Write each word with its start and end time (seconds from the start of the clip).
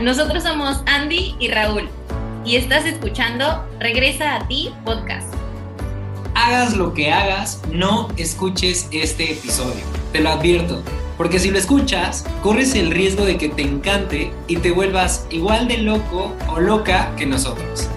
Nosotros 0.00 0.42
somos 0.42 0.82
Andy 0.84 1.34
y 1.38 1.48
Raúl 1.48 1.88
y 2.44 2.56
estás 2.56 2.84
escuchando 2.84 3.66
Regresa 3.80 4.36
a 4.36 4.46
ti 4.46 4.70
podcast. 4.84 5.32
Hagas 6.34 6.76
lo 6.76 6.92
que 6.92 7.10
hagas, 7.10 7.62
no 7.72 8.08
escuches 8.18 8.88
este 8.92 9.32
episodio. 9.32 9.82
Te 10.12 10.20
lo 10.20 10.28
advierto, 10.28 10.82
porque 11.16 11.38
si 11.38 11.50
lo 11.50 11.58
escuchas, 11.58 12.26
corres 12.42 12.74
el 12.74 12.90
riesgo 12.90 13.24
de 13.24 13.38
que 13.38 13.48
te 13.48 13.62
encante 13.62 14.32
y 14.48 14.56
te 14.56 14.70
vuelvas 14.70 15.26
igual 15.30 15.66
de 15.66 15.78
loco 15.78 16.36
o 16.48 16.60
loca 16.60 17.14
que 17.16 17.24
nosotros. 17.24 17.88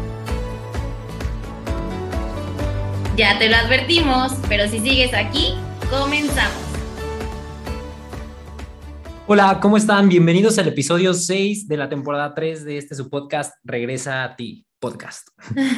Ya 3.18 3.38
te 3.40 3.50
lo 3.50 3.58
advertimos, 3.58 4.32
pero 4.48 4.70
si 4.70 4.80
sigues 4.80 5.14
aquí, 5.14 5.56
comenzamos. 5.90 6.69
Hola, 9.32 9.60
¿cómo 9.62 9.78
están? 9.78 10.10
Bienvenidos 10.10 10.58
al 10.58 10.70
episodio 10.70 11.14
6 11.14 11.68
de 11.68 11.78
la 11.78 11.88
temporada 11.88 12.34
3 12.34 12.66
de 12.66 12.80
este 12.80 12.96
su 12.96 13.12
podcast 13.12 13.54
Regresa 13.64 14.24
a 14.24 14.36
ti 14.36 14.66
podcast. 14.80 15.28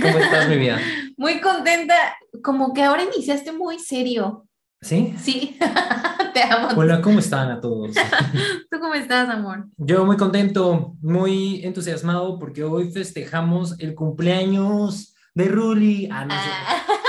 ¿Cómo 0.01 0.19
estás, 0.19 0.47
mi 0.47 0.55
vida? 0.55 0.79
Muy 1.17 1.41
contenta, 1.41 1.95
como 2.41 2.73
que 2.73 2.81
ahora 2.81 3.03
iniciaste 3.03 3.51
muy 3.51 3.77
serio. 3.77 4.47
¿Sí? 4.79 5.13
Sí, 5.17 5.59
te 6.33 6.43
amo. 6.43 6.69
Hola, 6.77 7.01
¿cómo 7.01 7.19
están 7.19 7.51
a 7.51 7.59
todos? 7.59 7.93
¿Tú 8.71 8.79
cómo 8.79 8.93
estás, 8.93 9.27
amor? 9.27 9.67
Yo 9.75 10.05
muy 10.05 10.15
contento, 10.15 10.95
muy 11.01 11.61
entusiasmado 11.65 12.39
porque 12.39 12.63
hoy 12.63 12.89
festejamos 12.89 13.77
el 13.79 13.95
cumpleaños 13.95 15.13
de 15.33 15.49
Ruli. 15.49 16.07
Ah, 16.09 16.23
no, 16.23 16.33
Ah, 16.33 17.00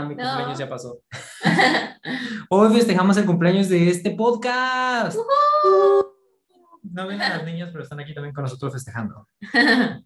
no 0.00 0.08
mi 0.08 0.14
no. 0.14 0.24
cumpleaños 0.24 0.58
ya 0.58 0.68
pasó. 0.68 1.00
Hoy 2.48 2.74
festejamos 2.74 3.16
el 3.16 3.26
cumpleaños 3.26 3.68
de 3.68 3.90
este 3.90 4.10
podcast. 4.12 5.16
No 6.82 7.06
ven 7.06 7.20
a 7.20 7.36
las 7.36 7.44
niñas, 7.44 7.70
pero 7.70 7.84
están 7.84 8.00
aquí 8.00 8.14
también 8.14 8.34
con 8.34 8.44
nosotros 8.44 8.72
festejando. 8.72 9.28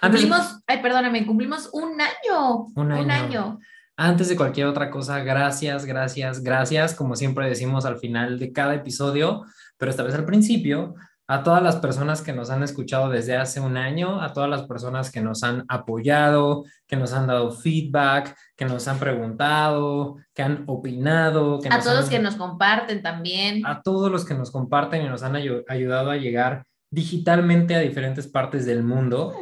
Antes, 0.00 0.22
cumplimos, 0.22 0.62
ay, 0.66 0.80
perdóname, 0.80 1.26
cumplimos 1.26 1.68
un 1.72 2.00
año. 2.00 2.68
Un 2.74 2.90
año. 2.90 3.12
año. 3.12 3.58
antes 3.98 4.30
de 4.30 4.36
cualquier 4.36 4.66
otra 4.66 4.90
cosa, 4.90 5.20
gracias, 5.20 5.84
gracias, 5.84 6.42
gracias, 6.42 6.94
como 6.94 7.16
siempre 7.16 7.48
decimos 7.48 7.84
al 7.84 7.98
final 7.98 8.38
de 8.38 8.50
cada 8.50 8.74
episodio, 8.74 9.44
pero 9.76 9.90
esta 9.90 10.04
vez 10.04 10.14
al 10.14 10.24
principio, 10.24 10.94
a 11.34 11.42
todas 11.42 11.62
las 11.62 11.76
personas 11.76 12.20
que 12.20 12.32
nos 12.32 12.50
han 12.50 12.62
escuchado 12.62 13.08
desde 13.08 13.36
hace 13.36 13.58
un 13.60 13.76
año, 13.76 14.20
a 14.20 14.32
todas 14.32 14.50
las 14.50 14.62
personas 14.64 15.10
que 15.10 15.20
nos 15.20 15.42
han 15.42 15.64
apoyado, 15.68 16.64
que 16.86 16.96
nos 16.96 17.12
han 17.12 17.26
dado 17.26 17.52
feedback, 17.52 18.36
que 18.56 18.64
nos 18.66 18.86
han 18.88 18.98
preguntado, 18.98 20.16
que 20.34 20.42
han 20.42 20.64
opinado, 20.66 21.58
que 21.60 21.68
A 21.68 21.78
todos 21.78 21.86
han- 21.88 21.96
los 22.00 22.08
que 22.10 22.18
nos 22.18 22.34
comparten 22.36 23.02
también. 23.02 23.64
a 23.66 23.82
todos 23.82 24.10
los 24.10 24.24
que 24.24 24.34
nos 24.34 24.50
comparten 24.50 25.04
y 25.04 25.08
nos 25.08 25.22
han 25.22 25.34
ayu- 25.34 25.64
ayudado 25.68 26.10
a 26.10 26.16
llegar 26.16 26.64
digitalmente 26.90 27.74
a 27.74 27.80
diferentes 27.80 28.26
partes 28.28 28.66
del 28.66 28.82
mundo. 28.82 29.32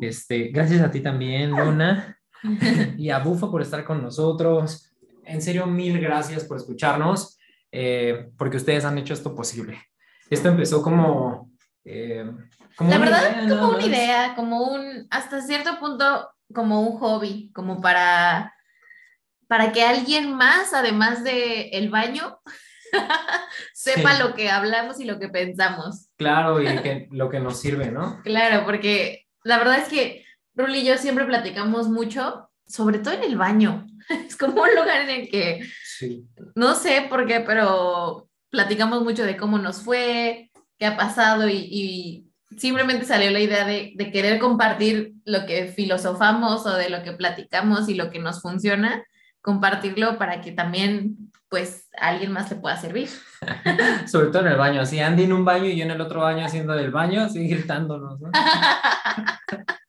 Este, 0.00 0.48
gracias 0.48 0.80
a 0.82 0.90
ti 0.90 1.00
también, 1.00 1.50
Luna, 1.50 2.18
y 2.98 3.10
a 3.10 3.18
Bufo 3.18 3.50
por 3.50 3.60
estar 3.62 3.84
con 3.84 4.02
nosotros. 4.02 4.92
En 5.24 5.42
serio, 5.42 5.66
mil 5.66 6.00
gracias 6.00 6.44
por 6.44 6.56
escucharnos, 6.56 7.38
eh, 7.72 8.30
porque 8.38 8.56
ustedes 8.58 8.84
han 8.84 8.96
hecho 8.98 9.12
esto 9.12 9.34
posible. 9.34 9.78
Esto 10.30 10.48
empezó 10.48 10.82
como... 10.82 11.50
eh, 11.84 12.30
como 12.76 12.90
La 12.90 12.98
verdad, 12.98 13.42
idea, 13.44 13.48
como 13.48 13.68
una 13.68 13.76
más. 13.78 13.86
idea, 13.86 14.34
como 14.34 14.64
un, 14.72 15.06
hasta 15.10 15.40
cierto 15.40 15.78
punto, 15.78 16.30
como 16.54 16.82
un 16.82 16.98
hobby, 16.98 17.50
como 17.54 17.80
para, 17.80 18.52
para 19.48 19.72
que 19.72 19.82
alguien 19.82 20.34
más, 20.34 20.72
además 20.74 21.24
de 21.24 21.70
el 21.70 21.88
baño, 21.90 22.38
sepa 23.74 24.12
Sí. 24.16 24.22
lo 24.22 24.34
que 24.34 24.50
hablamos 24.50 25.00
y 25.00 25.04
lo 25.04 25.18
que 25.18 25.28
pensamos. 25.28 26.08
Claro, 26.16 26.60
y 26.60 26.66
que, 26.82 27.08
lo 27.10 27.28
que 27.30 27.40
nos 27.40 27.58
sirve, 27.60 27.90
¿no? 27.90 28.20
Claro, 28.22 28.64
porque 28.64 29.26
la 29.42 29.58
verdad 29.58 29.78
es 29.78 29.88
que 29.88 30.24
Ruli 30.54 30.80
y 30.80 30.84
yo 30.86 30.96
siempre 30.98 31.24
platicamos 31.26 31.88
mucho, 31.88 32.50
sobre 32.66 32.98
todo 32.98 33.14
en 33.14 33.24
el 33.24 33.36
baño. 33.36 33.86
Es 34.28 34.36
como 34.36 34.62
un 34.62 34.74
lugar 34.74 35.00
en 35.02 35.10
el 35.10 35.28
que 35.28 35.60
Sí. 35.84 36.26
no 36.54 36.74
sé 36.74 37.06
por 37.08 37.26
qué, 37.26 37.40
pero 37.40 38.28
platicamos 38.50 39.02
mucho 39.02 39.24
de 39.24 39.36
cómo 39.36 39.58
nos 39.58 39.82
fue, 39.82 40.50
qué 40.78 40.86
ha 40.86 40.96
pasado 40.96 41.48
y, 41.48 41.56
y 41.56 42.26
simplemente 42.56 43.04
salió 43.04 43.30
la 43.30 43.40
idea 43.40 43.64
de, 43.64 43.92
de 43.96 44.10
querer 44.10 44.38
compartir 44.38 45.14
lo 45.24 45.46
que 45.46 45.66
filosofamos 45.66 46.66
o 46.66 46.74
de 46.74 46.90
lo 46.90 47.02
que 47.02 47.12
platicamos 47.12 47.88
y 47.88 47.94
lo 47.94 48.10
que 48.10 48.18
nos 48.18 48.40
funciona, 48.40 49.04
compartirlo 49.40 50.18
para 50.18 50.40
que 50.40 50.52
también 50.52 51.16
pues 51.48 51.88
a 52.00 52.08
alguien 52.08 52.32
más 52.32 52.50
le 52.50 52.56
pueda 52.56 52.76
servir. 52.76 53.08
Sobre 54.06 54.28
todo 54.28 54.40
en 54.40 54.52
el 54.52 54.58
baño, 54.58 54.80
así 54.80 54.98
Andy 55.00 55.24
en 55.24 55.32
un 55.32 55.44
baño 55.44 55.66
y 55.66 55.76
yo 55.76 55.84
en 55.84 55.92
el 55.92 56.00
otro 56.00 56.20
baño 56.20 56.44
haciendo 56.44 56.74
del 56.74 56.90
baño, 56.90 57.22
así 57.22 57.46
gritándonos, 57.46 58.20
¿no? 58.20 58.30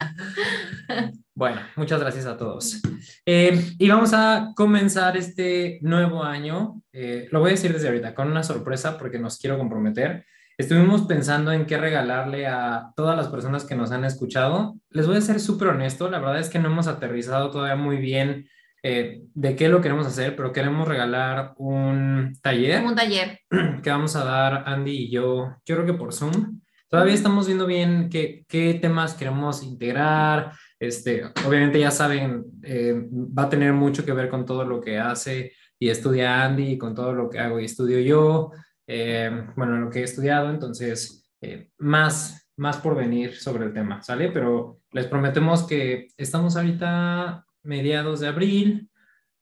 Bueno, 1.33 1.61
muchas 1.75 1.99
gracias 1.99 2.25
a 2.25 2.35
todos. 2.35 2.81
Eh, 3.23 3.73
y 3.77 3.87
vamos 3.87 4.11
a 4.13 4.53
comenzar 4.55 5.15
este 5.17 5.77
nuevo 5.83 6.23
año, 6.23 6.81
eh, 6.91 7.27
lo 7.31 7.41
voy 7.41 7.49
a 7.49 7.51
decir 7.51 7.71
desde 7.71 7.87
ahorita, 7.89 8.15
con 8.15 8.31
una 8.31 8.41
sorpresa 8.41 8.97
porque 8.97 9.19
nos 9.19 9.37
quiero 9.37 9.59
comprometer. 9.59 10.25
Estuvimos 10.57 11.03
pensando 11.03 11.51
en 11.51 11.67
qué 11.67 11.77
regalarle 11.77 12.47
a 12.47 12.91
todas 12.95 13.15
las 13.15 13.27
personas 13.27 13.65
que 13.65 13.75
nos 13.75 13.91
han 13.91 14.03
escuchado. 14.03 14.77
Les 14.89 15.05
voy 15.05 15.17
a 15.17 15.21
ser 15.21 15.39
súper 15.39 15.67
honesto, 15.67 16.09
la 16.09 16.17
verdad 16.17 16.39
es 16.39 16.49
que 16.49 16.57
no 16.57 16.69
hemos 16.69 16.87
aterrizado 16.87 17.51
todavía 17.51 17.75
muy 17.75 17.97
bien 17.97 18.49
eh, 18.81 19.21
de 19.35 19.55
qué 19.55 19.69
lo 19.69 19.81
queremos 19.81 20.07
hacer, 20.07 20.35
pero 20.35 20.51
queremos 20.51 20.87
regalar 20.87 21.53
un 21.57 22.33
taller 22.41 22.83
un 22.83 22.95
taller. 22.95 23.39
que 23.83 23.89
vamos 23.91 24.15
a 24.15 24.23
dar 24.23 24.63
Andy 24.65 24.91
y 24.91 25.11
yo, 25.11 25.55
yo 25.65 25.75
creo 25.75 25.85
que 25.85 25.93
por 25.93 26.13
Zoom. 26.13 26.61
Todavía 26.89 27.13
estamos 27.13 27.47
viendo 27.47 27.65
bien 27.65 28.09
qué, 28.09 28.45
qué 28.47 28.73
temas 28.75 29.13
queremos 29.13 29.61
integrar. 29.63 30.53
Este, 30.79 31.23
obviamente 31.45 31.79
ya 31.79 31.91
saben, 31.91 32.45
eh, 32.63 32.93
va 33.11 33.43
a 33.43 33.49
tener 33.49 33.73
mucho 33.73 34.05
que 34.05 34.13
ver 34.13 34.29
con 34.29 34.45
todo 34.45 34.63
lo 34.63 34.79
que 34.79 34.97
hace 34.97 35.51
y 35.79 35.89
estudia 35.89 36.43
Andy 36.45 36.71
y 36.71 36.77
con 36.77 36.95
todo 36.95 37.13
lo 37.13 37.29
que 37.29 37.39
hago 37.39 37.59
y 37.59 37.65
estudio 37.65 37.99
yo. 37.99 38.51
Eh, 38.87 39.29
bueno, 39.57 39.77
lo 39.77 39.89
que 39.89 39.99
he 39.99 40.03
estudiado, 40.03 40.49
entonces, 40.49 41.29
eh, 41.41 41.69
más, 41.77 42.49
más 42.55 42.77
por 42.77 42.95
venir 42.95 43.35
sobre 43.35 43.65
el 43.65 43.73
tema, 43.73 44.01
¿sale? 44.01 44.29
Pero 44.31 44.79
les 44.91 45.07
prometemos 45.07 45.63
que 45.67 46.07
estamos 46.15 46.55
ahorita 46.55 47.45
mediados 47.63 48.21
de 48.21 48.27
abril, 48.27 48.89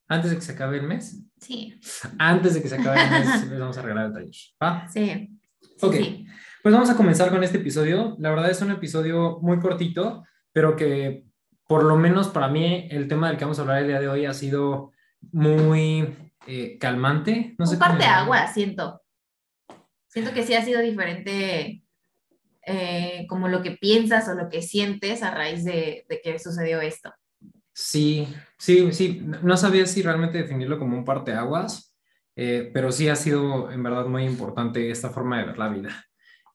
antes 0.08 0.32
de 0.32 0.38
que 0.38 0.42
se 0.42 0.54
acabe 0.54 0.78
el 0.78 0.88
mes. 0.88 1.22
Sí, 1.40 1.80
Antes 2.18 2.56
de 2.56 2.62
que 2.62 2.70
se 2.70 2.76
acabe 2.76 3.02
el 3.04 3.10
mes, 3.12 3.48
les 3.50 3.60
vamos 3.60 3.78
a 3.78 3.82
regalar 3.84 4.08
el 4.08 4.14
taller. 4.14 4.36
¿va? 4.62 4.88
sí. 4.88 5.38
sí, 5.62 5.78
Ok. 5.82 5.94
sí. 5.96 6.25
Pues 6.66 6.74
vamos 6.74 6.90
a 6.90 6.98
comenzar 6.98 7.30
con 7.30 7.44
este 7.44 7.60
episodio. 7.60 8.16
La 8.18 8.32
verdad 8.32 8.50
es 8.50 8.60
un 8.60 8.72
episodio 8.72 9.38
muy 9.40 9.60
cortito, 9.60 10.24
pero 10.52 10.76
que 10.76 11.24
por 11.68 11.84
lo 11.84 11.96
menos 11.96 12.30
para 12.30 12.48
mí 12.48 12.88
el 12.90 13.08
tema 13.08 13.28
del 13.28 13.38
que 13.38 13.46
vamos 13.46 13.60
a 13.60 13.62
hablar 13.62 13.84
el 13.84 13.88
día 13.88 14.00
de 14.00 14.08
hoy 14.08 14.26
ha 14.26 14.34
sido 14.34 14.92
muy 15.32 16.32
eh, 16.48 16.80
calmante. 16.80 17.54
No 17.60 17.68
sé 17.68 17.76
un 17.76 17.82
parte 17.82 18.02
llamarlo. 18.02 18.34
agua, 18.34 18.52
siento. 18.52 19.00
Siento 20.08 20.34
que 20.34 20.42
sí 20.42 20.56
ha 20.56 20.66
sido 20.66 20.82
diferente 20.82 21.84
eh, 22.66 23.28
como 23.30 23.48
lo 23.48 23.62
que 23.62 23.78
piensas 23.80 24.28
o 24.28 24.34
lo 24.34 24.50
que 24.50 24.64
sientes 24.64 25.22
a 25.22 25.30
raíz 25.30 25.64
de, 25.66 26.08
de 26.10 26.20
que 26.20 26.40
sucedió 26.40 26.82
esto. 26.82 27.14
Sí, 27.74 28.28
sí, 28.58 28.92
sí. 28.92 29.22
No 29.44 29.56
sabía 29.56 29.86
si 29.86 30.02
realmente 30.02 30.40
definirlo 30.40 30.80
como 30.80 30.98
un 30.98 31.06
parteaguas, 31.06 31.96
eh, 32.36 32.72
pero 32.74 32.92
sí 32.92 33.08
ha 33.08 33.16
sido 33.16 33.72
en 33.72 33.84
verdad 33.84 34.08
muy 34.08 34.24
importante 34.24 34.90
esta 34.90 35.12
forma 35.12 35.38
de 35.38 35.46
ver 35.46 35.60
la 35.60 35.70
vida. 35.70 36.06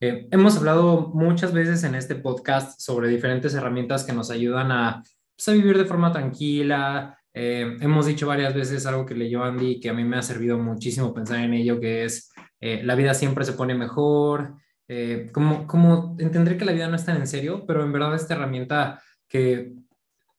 Eh, 0.03 0.29
hemos 0.31 0.57
hablado 0.57 1.11
muchas 1.13 1.53
veces 1.53 1.85
en 1.85 1.95
este 1.95 2.15
podcast 2.15 2.81
sobre 2.81 3.09
diferentes 3.09 3.53
herramientas 3.53 4.03
que 4.03 4.15
nos 4.15 4.31
ayudan 4.31 4.73
a, 4.73 5.03
pues, 5.37 5.49
a 5.49 5.53
vivir 5.53 5.77
de 5.77 5.85
forma 5.85 6.11
tranquila. 6.11 7.19
Eh, 7.35 7.77
hemos 7.81 8.07
dicho 8.07 8.27
varias 8.27 8.55
veces 8.55 8.87
algo 8.87 9.05
que 9.05 9.15
leyó 9.15 9.45
Andy 9.45 9.79
que 9.79 9.91
a 9.91 9.93
mí 9.93 10.03
me 10.03 10.17
ha 10.17 10.23
servido 10.23 10.59
muchísimo 10.59 11.13
pensar 11.13 11.41
en 11.41 11.53
ello, 11.53 11.79
que 11.79 12.05
es 12.05 12.33
eh, 12.61 12.83
la 12.83 12.95
vida 12.95 13.13
siempre 13.13 13.45
se 13.45 13.53
pone 13.53 13.75
mejor. 13.75 14.55
Eh, 14.89 15.29
como, 15.33 15.67
como 15.67 16.17
entender 16.19 16.57
que 16.57 16.65
la 16.65 16.73
vida 16.73 16.89
no 16.89 16.97
es 16.97 17.05
tan 17.05 17.17
en 17.17 17.27
serio, 17.27 17.65
pero 17.67 17.85
en 17.85 17.93
verdad 17.93 18.15
esta 18.15 18.35
herramienta 18.35 19.01
que 19.29 19.75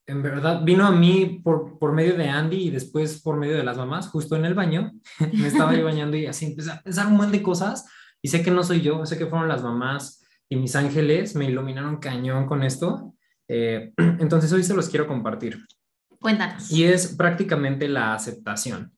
en 0.07 0.21
verdad 0.23 0.63
vino 0.63 0.85
a 0.85 0.91
mí 0.91 1.39
por, 1.43 1.77
por 1.77 1.93
medio 1.93 2.17
de 2.17 2.27
Andy 2.27 2.67
y 2.67 2.69
después 2.71 3.21
por 3.21 3.37
medio 3.37 3.55
de 3.55 3.63
las 3.63 3.77
mamás, 3.77 4.09
justo 4.09 4.35
en 4.35 4.43
el 4.43 4.55
baño. 4.55 4.91
Me 5.33 5.47
estaba 5.47 5.75
yo 5.75 5.85
bañando 5.85 6.17
y 6.17 6.25
así 6.25 6.47
empecé 6.47 6.71
a 6.71 6.81
pensar 6.81 7.05
un 7.05 7.13
montón 7.13 7.31
de 7.31 7.43
cosas 7.43 7.85
y 8.21 8.27
sé 8.29 8.43
que 8.43 8.51
no 8.51 8.63
soy 8.63 8.81
yo, 8.81 9.05
sé 9.05 9.17
que 9.17 9.25
fueron 9.25 9.47
las 9.47 9.63
mamás 9.63 10.23
y 10.49 10.55
mis 10.55 10.75
ángeles 10.75 11.35
me 11.35 11.45
iluminaron 11.45 11.97
cañón 11.97 12.45
con 12.45 12.63
esto. 12.63 13.13
Eh, 13.47 13.93
entonces 14.19 14.51
hoy 14.53 14.63
se 14.63 14.73
los 14.73 14.89
quiero 14.89 15.07
compartir 15.07 15.59
Cuéntanos. 16.19 16.71
y 16.71 16.83
es 16.85 17.15
prácticamente 17.15 17.87
la 17.87 18.13
aceptación. 18.13 18.93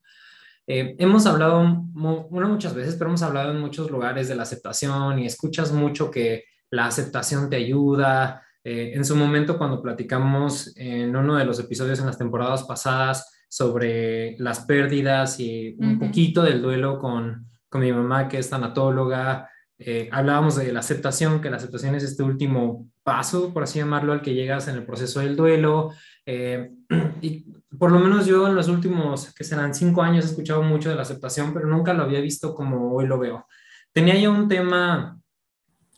Eh, 0.67 0.95
hemos 0.99 1.25
hablado, 1.25 1.63
mu- 1.63 2.27
no 2.31 2.47
muchas 2.49 2.73
veces, 2.73 2.95
pero 2.95 3.09
hemos 3.09 3.21
hablado 3.21 3.51
en 3.51 3.59
muchos 3.59 3.91
lugares 3.91 4.27
de 4.27 4.35
la 4.35 4.43
aceptación 4.43 5.19
y 5.19 5.25
escuchas 5.25 5.71
mucho 5.71 6.09
que 6.09 6.45
la 6.69 6.85
aceptación 6.85 7.49
te 7.49 7.57
ayuda. 7.57 8.41
Eh, 8.63 8.93
en 8.95 9.03
su 9.03 9.15
momento, 9.15 9.57
cuando 9.57 9.81
platicamos 9.81 10.71
en 10.77 11.13
uno 11.15 11.35
de 11.35 11.43
los 11.45 11.59
episodios 11.59 11.99
en 11.99 12.05
las 12.05 12.17
temporadas 12.17 12.63
pasadas 12.63 13.29
sobre 13.49 14.35
las 14.39 14.61
pérdidas 14.61 15.39
y 15.39 15.75
un 15.79 15.97
Ujú. 15.97 16.05
poquito 16.07 16.41
del 16.43 16.61
duelo 16.61 16.97
con, 16.97 17.45
con 17.73 17.81
mi 17.81 17.91
mamá, 17.91 18.27
que 18.27 18.37
es 18.37 18.51
tanatóloga, 18.51 19.49
eh, 19.79 20.07
hablábamos 20.11 20.57
de 20.57 20.71
la 20.71 20.81
aceptación, 20.81 21.41
que 21.41 21.49
la 21.49 21.57
aceptación 21.57 21.95
es 21.95 22.03
este 22.03 22.21
último 22.21 22.87
paso, 23.01 23.51
por 23.51 23.63
así 23.63 23.79
llamarlo, 23.79 24.13
al 24.13 24.21
que 24.21 24.35
llegas 24.35 24.67
en 24.67 24.75
el 24.75 24.85
proceso 24.85 25.21
del 25.21 25.35
duelo. 25.35 25.91
Eh, 26.23 26.69
y 27.21 27.51
por 27.79 27.91
lo 27.91 27.99
menos 27.99 28.27
yo 28.27 28.47
en 28.47 28.53
los 28.53 28.67
últimos, 28.67 29.33
que 29.33 29.43
serán 29.43 29.73
cinco 29.73 30.03
años, 30.03 30.23
he 30.23 30.27
escuchado 30.27 30.61
mucho 30.61 30.89
de 30.89 30.95
la 30.95 31.01
aceptación, 31.01 31.51
pero 31.51 31.65
nunca 31.65 31.95
lo 31.95 32.03
había 32.03 32.21
visto 32.21 32.53
como 32.53 32.93
hoy 32.93 33.07
lo 33.07 33.17
veo. 33.17 33.47
Tenía 33.91 34.19
yo 34.19 34.31
un 34.31 34.47
tema 34.47 35.19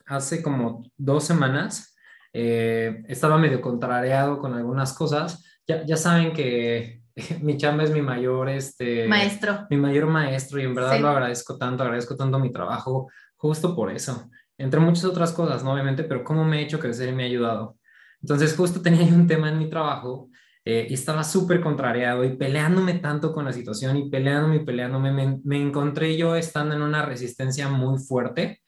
hace 0.06 0.42
como 0.42 0.81
dos 0.95 1.25
semanas, 1.25 1.94
eh, 2.31 3.04
estaba 3.10 3.38
medio 3.38 3.60
contrariado 3.60 4.39
con 4.39 4.54
algunas 4.54 4.94
cosas. 4.94 5.44
Ya, 5.68 5.86
ya 5.86 5.98
saben 5.98 6.31
que 6.31 7.01
mi 7.42 7.58
chamba 7.58 7.84
es 7.84 7.92
mi 7.92 8.02
mayor, 8.02 8.50
este, 8.50 9.08
maestro. 9.08 9.66
Mi 9.70 9.78
mayor 9.78 10.08
maestro 10.08 10.60
y 10.60 10.64
en 10.64 10.76
verdad 10.76 11.00
lo 11.00 11.10
agradezco 11.10 11.58
tanto, 11.58 11.84
agradezco 11.84 12.16
tanto 12.16 12.40
mi 12.40 12.52
trabajo 12.52 13.10
justo 13.36 13.76
por 13.76 13.92
eso. 13.92 14.30
Entre 14.58 14.80
muchas 14.80 15.06
otras 15.06 15.32
cosas, 15.32 15.64
¿no? 15.64 15.74
Obviamente, 15.74 16.04
pero 16.04 16.24
cómo 16.24 16.46
me 16.46 16.58
ha 16.58 16.62
hecho 16.62 16.80
crecer 16.80 17.10
y 17.10 17.14
me 17.14 17.24
ha 17.24 17.28
ayudado. 17.28 17.78
Entonces, 18.22 18.56
justo 18.56 18.82
tenía 18.82 19.04
yo 19.04 19.16
un 19.16 19.28
tema 19.28 19.50
en 19.50 19.60
mi 19.60 19.70
trabajo 19.70 20.30
eh, 20.64 20.88
y 20.90 20.94
estaba 20.94 21.24
súper 21.24 21.62
contrariado 21.62 22.24
y 22.24 22.36
peleándome 22.36 22.96
tanto 22.96 23.32
con 23.34 23.46
la 23.46 23.54
situación 23.54 23.98
y 23.98 24.10
peleándome 24.10 24.58
y 24.58 24.66
peleándome, 24.66 25.12
me, 25.12 25.40
me 25.44 25.62
encontré 25.62 26.18
yo 26.18 26.36
estando 26.36 26.74
en 26.74 26.82
una 26.82 27.06
resistencia 27.06 27.70
muy 27.70 28.00
fuerte. 28.00 28.62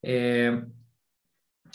Eh, 0.00 0.62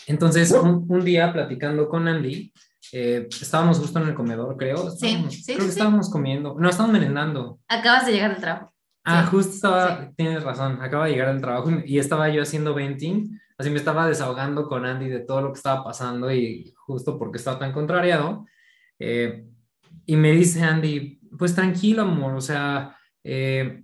entonces, 0.06 0.50
un, 0.52 0.86
un, 0.88 1.04
día 1.04 1.32
platicando 1.32 1.88
con 1.88 2.08
Andy, 2.08 2.52
eh, 2.92 3.28
estábamos 3.30 3.78
justo 3.78 4.00
en 4.00 4.08
el 4.08 4.14
comedor, 4.14 4.56
creo. 4.56 4.90
sí, 4.90 5.24
sí, 5.30 5.54
creo 5.54 5.66
que 5.66 5.72
estábamos 5.72 6.10
comiendo. 6.10 6.56
No, 6.58 6.68
estábamos 6.68 6.98
merendando. 6.98 7.60
Acabas 7.68 8.06
de 8.06 8.12
llegar 8.12 8.32
al 8.32 8.40
trabajo. 8.40 8.74
Ah, 9.04 9.24
justo 9.24 9.54
estaba, 9.54 10.12
tienes 10.16 10.42
razón, 10.42 10.82
acaba 10.82 11.06
de 11.06 11.12
llegar 11.12 11.28
al 11.28 11.40
trabajo 11.40 11.70
y 11.84 11.98
estaba 11.98 12.28
yo 12.28 12.42
haciendo 12.42 12.74
venting, 12.74 13.40
así 13.56 13.70
me 13.70 13.78
estaba 13.78 14.06
desahogando 14.06 14.68
con 14.68 14.84
Andy 14.84 15.08
de 15.08 15.20
todo 15.20 15.40
lo 15.40 15.52
que 15.52 15.56
estaba 15.56 15.82
pasando 15.82 16.30
y 16.30 16.74
justo 16.76 17.18
porque 17.18 17.38
estaba 17.38 17.58
tan 17.58 17.72
contrariado. 17.72 18.44
Eh, 18.98 19.46
y 20.04 20.16
me 20.16 20.32
dice 20.32 20.62
Andy, 20.62 21.20
pues 21.38 21.54
tranquilo, 21.54 22.02
amor, 22.02 22.34
o 22.34 22.40
sea, 22.42 22.98
eh, 23.24 23.82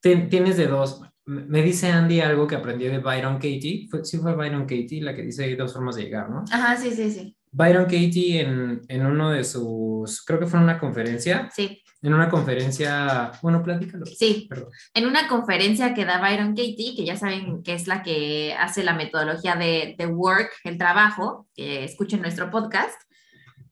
tienes 0.00 0.56
de 0.56 0.66
dos. 0.66 1.02
Me 1.26 1.62
dice 1.62 1.90
Andy 1.90 2.20
algo 2.20 2.46
que 2.46 2.56
aprendí 2.56 2.86
de 2.86 3.00
Byron 3.00 3.34
Katie. 3.34 3.86
Fue, 3.90 4.02
sí 4.02 4.16
fue 4.16 4.34
Byron 4.34 4.62
Katie 4.62 5.02
la 5.02 5.14
que 5.14 5.22
dice 5.22 5.44
hay 5.44 5.56
dos 5.56 5.74
formas 5.74 5.96
de 5.96 6.04
llegar, 6.04 6.30
¿no? 6.30 6.44
Ajá, 6.50 6.74
sí, 6.74 6.90
sí, 6.90 7.10
sí. 7.10 7.37
Byron 7.52 7.84
Katie 7.84 8.40
en, 8.40 8.82
en 8.88 9.06
uno 9.06 9.30
de 9.30 9.44
sus, 9.44 10.24
creo 10.24 10.38
que 10.38 10.46
fue 10.46 10.58
en 10.58 10.64
una 10.64 10.78
conferencia. 10.78 11.50
Sí. 11.54 11.82
En 12.00 12.14
una 12.14 12.28
conferencia, 12.30 13.32
bueno, 13.42 13.62
platícalo. 13.62 14.06
Sí, 14.06 14.46
Perdón. 14.48 14.68
en 14.94 15.06
una 15.06 15.26
conferencia 15.26 15.94
que 15.94 16.04
da 16.04 16.20
Byron 16.20 16.54
Katie, 16.54 16.94
que 16.96 17.04
ya 17.04 17.16
saben 17.16 17.62
que 17.64 17.74
es 17.74 17.88
la 17.88 18.04
que 18.04 18.54
hace 18.54 18.84
la 18.84 18.94
metodología 18.94 19.56
de, 19.56 19.96
de 19.98 20.06
work, 20.06 20.50
el 20.62 20.78
trabajo, 20.78 21.48
que 21.54 21.82
escuchen 21.82 22.22
nuestro 22.22 22.50
podcast. 22.50 23.00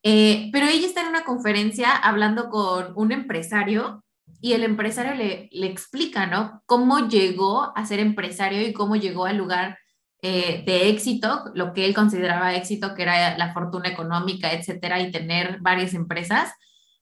Eh, 0.02 0.50
pero 0.52 0.66
ella 0.66 0.86
está 0.86 1.02
en 1.02 1.08
una 1.08 1.24
conferencia 1.24 1.90
hablando 1.94 2.48
con 2.48 2.92
un 2.96 3.12
empresario 3.12 4.04
y 4.40 4.52
el 4.52 4.64
empresario 4.64 5.14
le, 5.14 5.48
le 5.52 5.66
explica, 5.66 6.26
¿no? 6.26 6.62
Cómo 6.66 7.08
llegó 7.08 7.76
a 7.76 7.86
ser 7.86 8.00
empresario 8.00 8.66
y 8.66 8.72
cómo 8.72 8.96
llegó 8.96 9.26
al 9.26 9.36
lugar 9.36 9.78
eh, 10.22 10.62
de 10.64 10.88
éxito, 10.88 11.50
lo 11.54 11.72
que 11.72 11.84
él 11.84 11.94
consideraba 11.94 12.54
éxito, 12.54 12.94
que 12.94 13.02
era 13.02 13.36
la 13.36 13.52
fortuna 13.52 13.88
económica, 13.88 14.52
etcétera, 14.52 15.00
y 15.00 15.10
tener 15.10 15.58
varias 15.60 15.94
empresas 15.94 16.52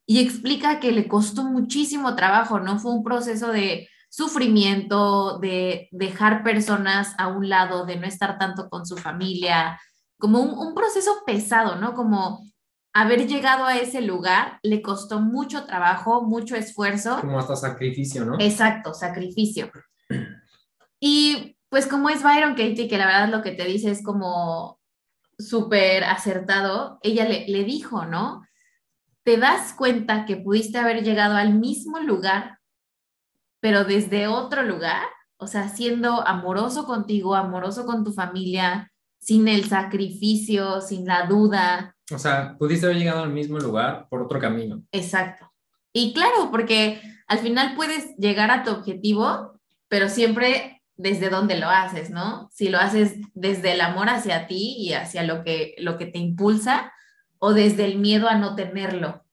y 0.06 0.20
explica 0.20 0.80
que 0.80 0.92
le 0.92 1.08
costó 1.08 1.44
muchísimo 1.44 2.14
trabajo, 2.14 2.60
¿no? 2.60 2.78
Fue 2.78 2.92
un 2.92 3.02
proceso 3.02 3.52
de 3.52 3.88
sufrimiento, 4.10 5.38
de 5.38 5.88
dejar 5.90 6.44
personas 6.44 7.14
a 7.18 7.28
un 7.28 7.48
lado, 7.48 7.86
de 7.86 7.96
no 7.96 8.06
estar 8.06 8.38
tanto 8.38 8.68
con 8.68 8.86
su 8.86 8.96
familia, 8.96 9.80
como 10.18 10.40
un, 10.40 10.74
proceso 10.74 11.22
pesado, 11.26 11.76
¿no? 11.76 11.94
Como 11.94 12.44
haber 12.92 13.26
llegado 13.26 13.64
a 13.64 13.76
ese 13.76 14.00
lugar 14.00 14.60
le 14.62 14.82
costó 14.82 15.20
mucho 15.20 15.66
trabajo, 15.66 16.22
mucho 16.22 16.54
esfuerzo. 16.54 17.18
Como 17.20 17.38
hasta 17.38 17.56
sacrificio, 17.56 18.24
¿no? 18.24 18.36
Exacto, 18.38 18.94
sacrificio. 18.94 19.70
Y 21.00 21.56
pues 21.74 21.88
como 21.88 22.08
es 22.08 22.22
Byron 22.22 22.54
Katie, 22.54 22.86
que 22.86 22.98
la 22.98 23.06
verdad 23.06 23.28
lo 23.30 23.42
que 23.42 23.50
te 23.50 23.64
dice 23.64 23.90
es 23.90 24.00
como 24.04 24.78
súper 25.36 26.04
acertado, 26.04 27.00
ella 27.02 27.28
le, 27.28 27.48
le 27.48 27.64
dijo, 27.64 28.04
¿no? 28.04 28.44
te 29.24 29.38
das 29.38 29.72
cuenta 29.72 30.26
que 30.26 30.36
pudiste 30.36 30.78
haber 30.78 31.02
llegado 31.02 31.34
al 31.34 31.54
mismo 31.54 31.98
lugar, 31.98 32.58
pero 33.58 33.84
desde 33.84 34.28
otro 34.28 34.62
lugar, 34.62 35.02
o 35.38 35.46
sea, 35.46 35.68
siendo 35.68 36.26
amoroso 36.26 36.84
contigo, 36.84 37.34
amoroso 37.34 37.86
con 37.86 38.04
tu 38.04 38.12
familia, 38.12 38.92
sin 39.18 39.48
el 39.48 39.64
sacrificio, 39.64 40.82
sin 40.82 41.06
la 41.06 41.26
duda. 41.26 41.96
O 42.12 42.18
sea, 42.18 42.54
pudiste 42.58 42.84
haber 42.84 42.98
llegado 42.98 43.22
al 43.22 43.32
mismo 43.32 43.58
lugar 43.58 44.06
por 44.10 44.20
otro 44.22 44.38
camino. 44.38 44.82
Exacto. 44.92 45.50
Y 45.94 46.12
claro, 46.12 46.50
porque 46.50 47.00
al 47.26 47.38
final 47.38 47.74
puedes 47.74 48.14
llegar 48.18 48.50
a 48.50 48.62
tu 48.62 48.70
objetivo, 48.70 49.58
pero 49.88 50.10
siempre 50.10 50.73
desde 50.96 51.28
donde 51.28 51.58
lo 51.58 51.68
haces, 51.68 52.10
¿no? 52.10 52.48
Si 52.52 52.68
lo 52.68 52.78
haces 52.78 53.16
desde 53.34 53.72
el 53.72 53.80
amor 53.80 54.08
hacia 54.08 54.46
ti 54.46 54.76
y 54.78 54.92
hacia 54.92 55.22
lo 55.24 55.42
que, 55.42 55.74
lo 55.78 55.98
que 55.98 56.06
te 56.06 56.18
impulsa, 56.18 56.92
o 57.38 57.52
desde 57.52 57.84
el 57.84 57.98
miedo 57.98 58.28
a 58.28 58.36
no 58.36 58.54
tenerlo, 58.54 59.24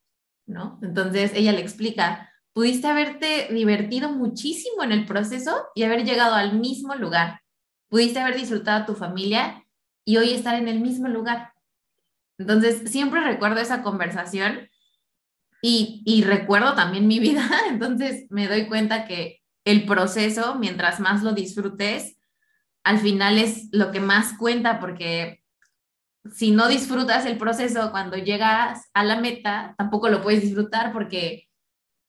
¿no? 0.46 0.80
Entonces 0.82 1.32
ella 1.34 1.52
le 1.54 1.62
explica, 1.62 2.30
pudiste 2.54 2.88
haberte 2.88 3.48
divertido 3.52 4.12
muchísimo 4.12 4.84
en 4.84 4.92
el 4.92 5.06
proceso 5.06 5.68
y 5.76 5.84
haber 5.84 6.04
llegado 6.04 6.36
al 6.36 6.60
mismo 6.60 6.96
lugar. 6.96 7.42
Pudiste 7.90 8.20
haber 8.20 8.36
disfrutado 8.36 8.84
a 8.84 8.86
tu 8.86 8.96
familia 8.96 9.64
y 10.04 10.18
hoy 10.18 10.32
estar 10.32 10.56
en 10.56 10.68
el 10.68 10.80
mismo 10.80 11.08
lugar. 11.08 11.54
Entonces, 12.38 12.90
siempre 12.90 13.22
recuerdo 13.22 13.62
esa 13.62 13.84
conversación 13.84 14.68
y, 15.62 16.02
y 16.06 16.24
recuerdo 16.24 16.74
también 16.74 17.08
mi 17.08 17.20
vida. 17.20 17.48
Entonces, 17.70 18.26
me 18.30 18.48
doy 18.48 18.68
cuenta 18.68 19.06
que 19.06 19.41
el 19.66 19.86
proceso, 19.86 20.56
mientras 20.56 21.00
más 21.00 21.24
lo 21.24 21.34
disfrutes, 21.34 22.18
al 22.84 23.00
final 23.00 23.38
es 23.38 23.70
lo 23.72 23.92
que 23.92 24.00
más 24.00 24.38
cuenta 24.38 24.80
porque 24.80 25.44
si 26.32 26.52
no 26.52 26.68
disfrutas 26.68 27.26
el 27.26 27.38
proceso 27.38 27.92
cuando 27.92 28.18
llegas 28.18 28.90
a 28.94 29.04
la 29.04 29.20
meta, 29.20 29.76
tampoco 29.78 30.10
lo 30.10 30.22
puedes 30.22 30.42
disfrutar 30.42 30.94
porque 30.94 31.50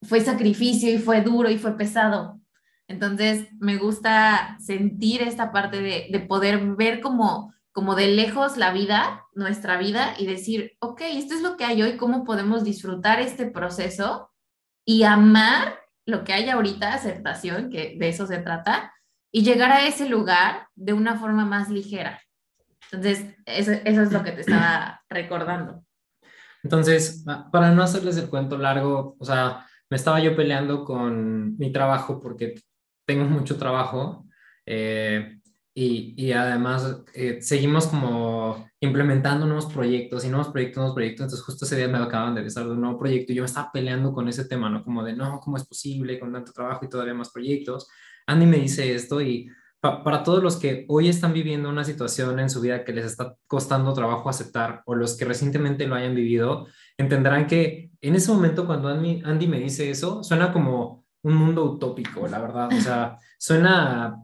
fue 0.03 0.21
sacrificio 0.21 0.93
y 0.93 0.99
fue 0.99 1.23
duro 1.23 1.49
y 1.49 1.59
fue 1.59 1.77
pesado. 1.77 2.41
Entonces, 2.89 3.49
me 3.59 3.79
gusta 3.79 4.57
sentir 4.61 5.23
esta 5.23 5.53
parte 5.53 5.81
de, 5.81 6.21
poder 6.29 6.75
ver 6.77 7.01
como, 7.01 7.55
como 7.73 7.95
de 7.95 8.09
lejos 8.09 8.57
la 8.57 8.73
vida, 8.73 9.25
nuestra 9.35 9.79
vida, 9.79 10.15
y 10.19 10.27
decir, 10.27 10.77
ok, 10.81 11.01
esto 11.03 11.35
es 11.35 11.43
lo 11.43 11.57
que 11.57 11.65
hay 11.65 11.83
hoy, 11.83 11.97
cómo 11.97 12.25
podemos 12.25 12.65
disfrutar 12.65 13.21
este 13.21 13.47
proceso 13.47 14.31
y 14.85 15.05
amar 15.05 15.82
lo 16.07 16.25
que 16.25 16.33
hay 16.33 16.49
ahorita, 16.49 16.95
aceptación, 16.95 17.71
que 17.71 17.97
de 17.99 18.09
eso 18.09 18.27
se 18.27 18.39
trata, 18.39 18.93
y 19.31 19.43
llegar 19.43 19.71
a 19.71 19.87
ese 19.87 20.09
lugar 20.09 20.69
de 20.75 20.93
una 20.93 21.19
forma 21.19 21.45
más 21.45 21.71
ligera. 21.71 22.21
Entonces, 22.91 23.35
eso, 23.47 23.73
es 23.73 24.13
lo 24.13 24.23
que 24.23 24.33
te 24.33 24.43
estaba 24.43 25.03
recordando. 25.09 25.85
Entonces, 26.63 27.25
para 27.51 27.73
no 27.73 27.83
hacerles 27.83 28.17
el 28.19 28.29
cuento 28.29 28.59
largo, 28.59 29.17
o 29.19 29.25
sea, 29.25 29.67
me 29.91 29.97
estaba 29.97 30.21
yo 30.21 30.37
peleando 30.37 30.85
con 30.85 31.57
mi 31.57 31.73
trabajo 31.73 32.21
porque 32.21 32.55
tengo 33.07 33.25
mucho 33.25 33.59
trabajo 33.59 34.27
eh, 34.67 35.39
y, 35.75 36.15
y, 36.17 36.33
además 36.33 37.03
eh, 37.15 37.39
seguimos 37.41 37.87
como 37.87 38.69
implementando 38.81 39.47
nuevos 39.47 39.73
proyectos 39.73 40.25
y 40.25 40.29
nuevos 40.29 40.49
proyectos, 40.49 40.77
nuevos 40.77 40.95
proyectos. 40.95 41.25
Entonces, 41.25 41.45
justo 41.47 41.65
ese 41.65 41.77
día 41.77 41.89
me 41.89 41.99
acaban 41.99 42.35
de 42.35 42.43
avisar 42.43 42.65
de 42.65 42.73
un 42.73 42.81
nuevo 42.81 42.99
proyecto 42.99 43.33
y 43.33 43.37
yo 43.37 43.43
me 43.43 43.47
estaba 43.47 43.71
peleando 43.73 44.13
con 44.13 44.29
ese 44.29 44.45
tema, 44.45 44.69
¿no? 44.69 44.85
Como 44.85 45.03
de, 45.03 45.15
no, 45.15 45.41
¿cómo 45.41 45.57
es 45.57 45.67
posible 45.67 46.19
con 46.21 46.33
tanto 46.33 46.53
trabajo 46.53 46.85
y 46.85 46.89
todavía 46.89 47.15
más 47.15 47.31
proyectos? 47.31 47.89
Andy 48.27 48.47
me 48.47 48.59
dice 48.59 48.95
esto 48.95 49.21
y 49.21 49.49
para 49.81 50.23
todos 50.23 50.43
los 50.43 50.59
que 50.59 50.85
hoy 50.89 51.09
están 51.09 51.33
viviendo 51.33 51.69
una 51.69 51.83
situación 51.83 52.39
en 52.39 52.49
su 52.49 52.61
vida 52.61 52.85
que 52.85 52.93
les 52.93 53.05
está 53.05 53.35
costando 53.49 53.93
trabajo 53.93 54.29
aceptar 54.29 54.83
o 54.87 54.95
los 54.95 55.17
que 55.17 55.25
recientemente 55.25 55.89
lo 55.89 55.97
hayan 55.97 56.15
vivido, 56.15 56.69
entenderán 56.97 57.49
que 57.49 57.91
en 58.01 58.15
ese 58.15 58.31
momento 58.31 58.65
cuando 58.65 58.89
Andy, 58.89 59.23
Andy 59.25 59.49
me 59.49 59.59
dice 59.59 59.91
eso, 59.91 60.23
suena 60.23 60.53
como 60.53 61.05
un 61.23 61.35
mundo 61.35 61.65
utópico, 61.65 62.29
la 62.29 62.39
verdad. 62.39 62.69
O 62.73 62.81
sea, 62.81 63.19
suena, 63.39 64.17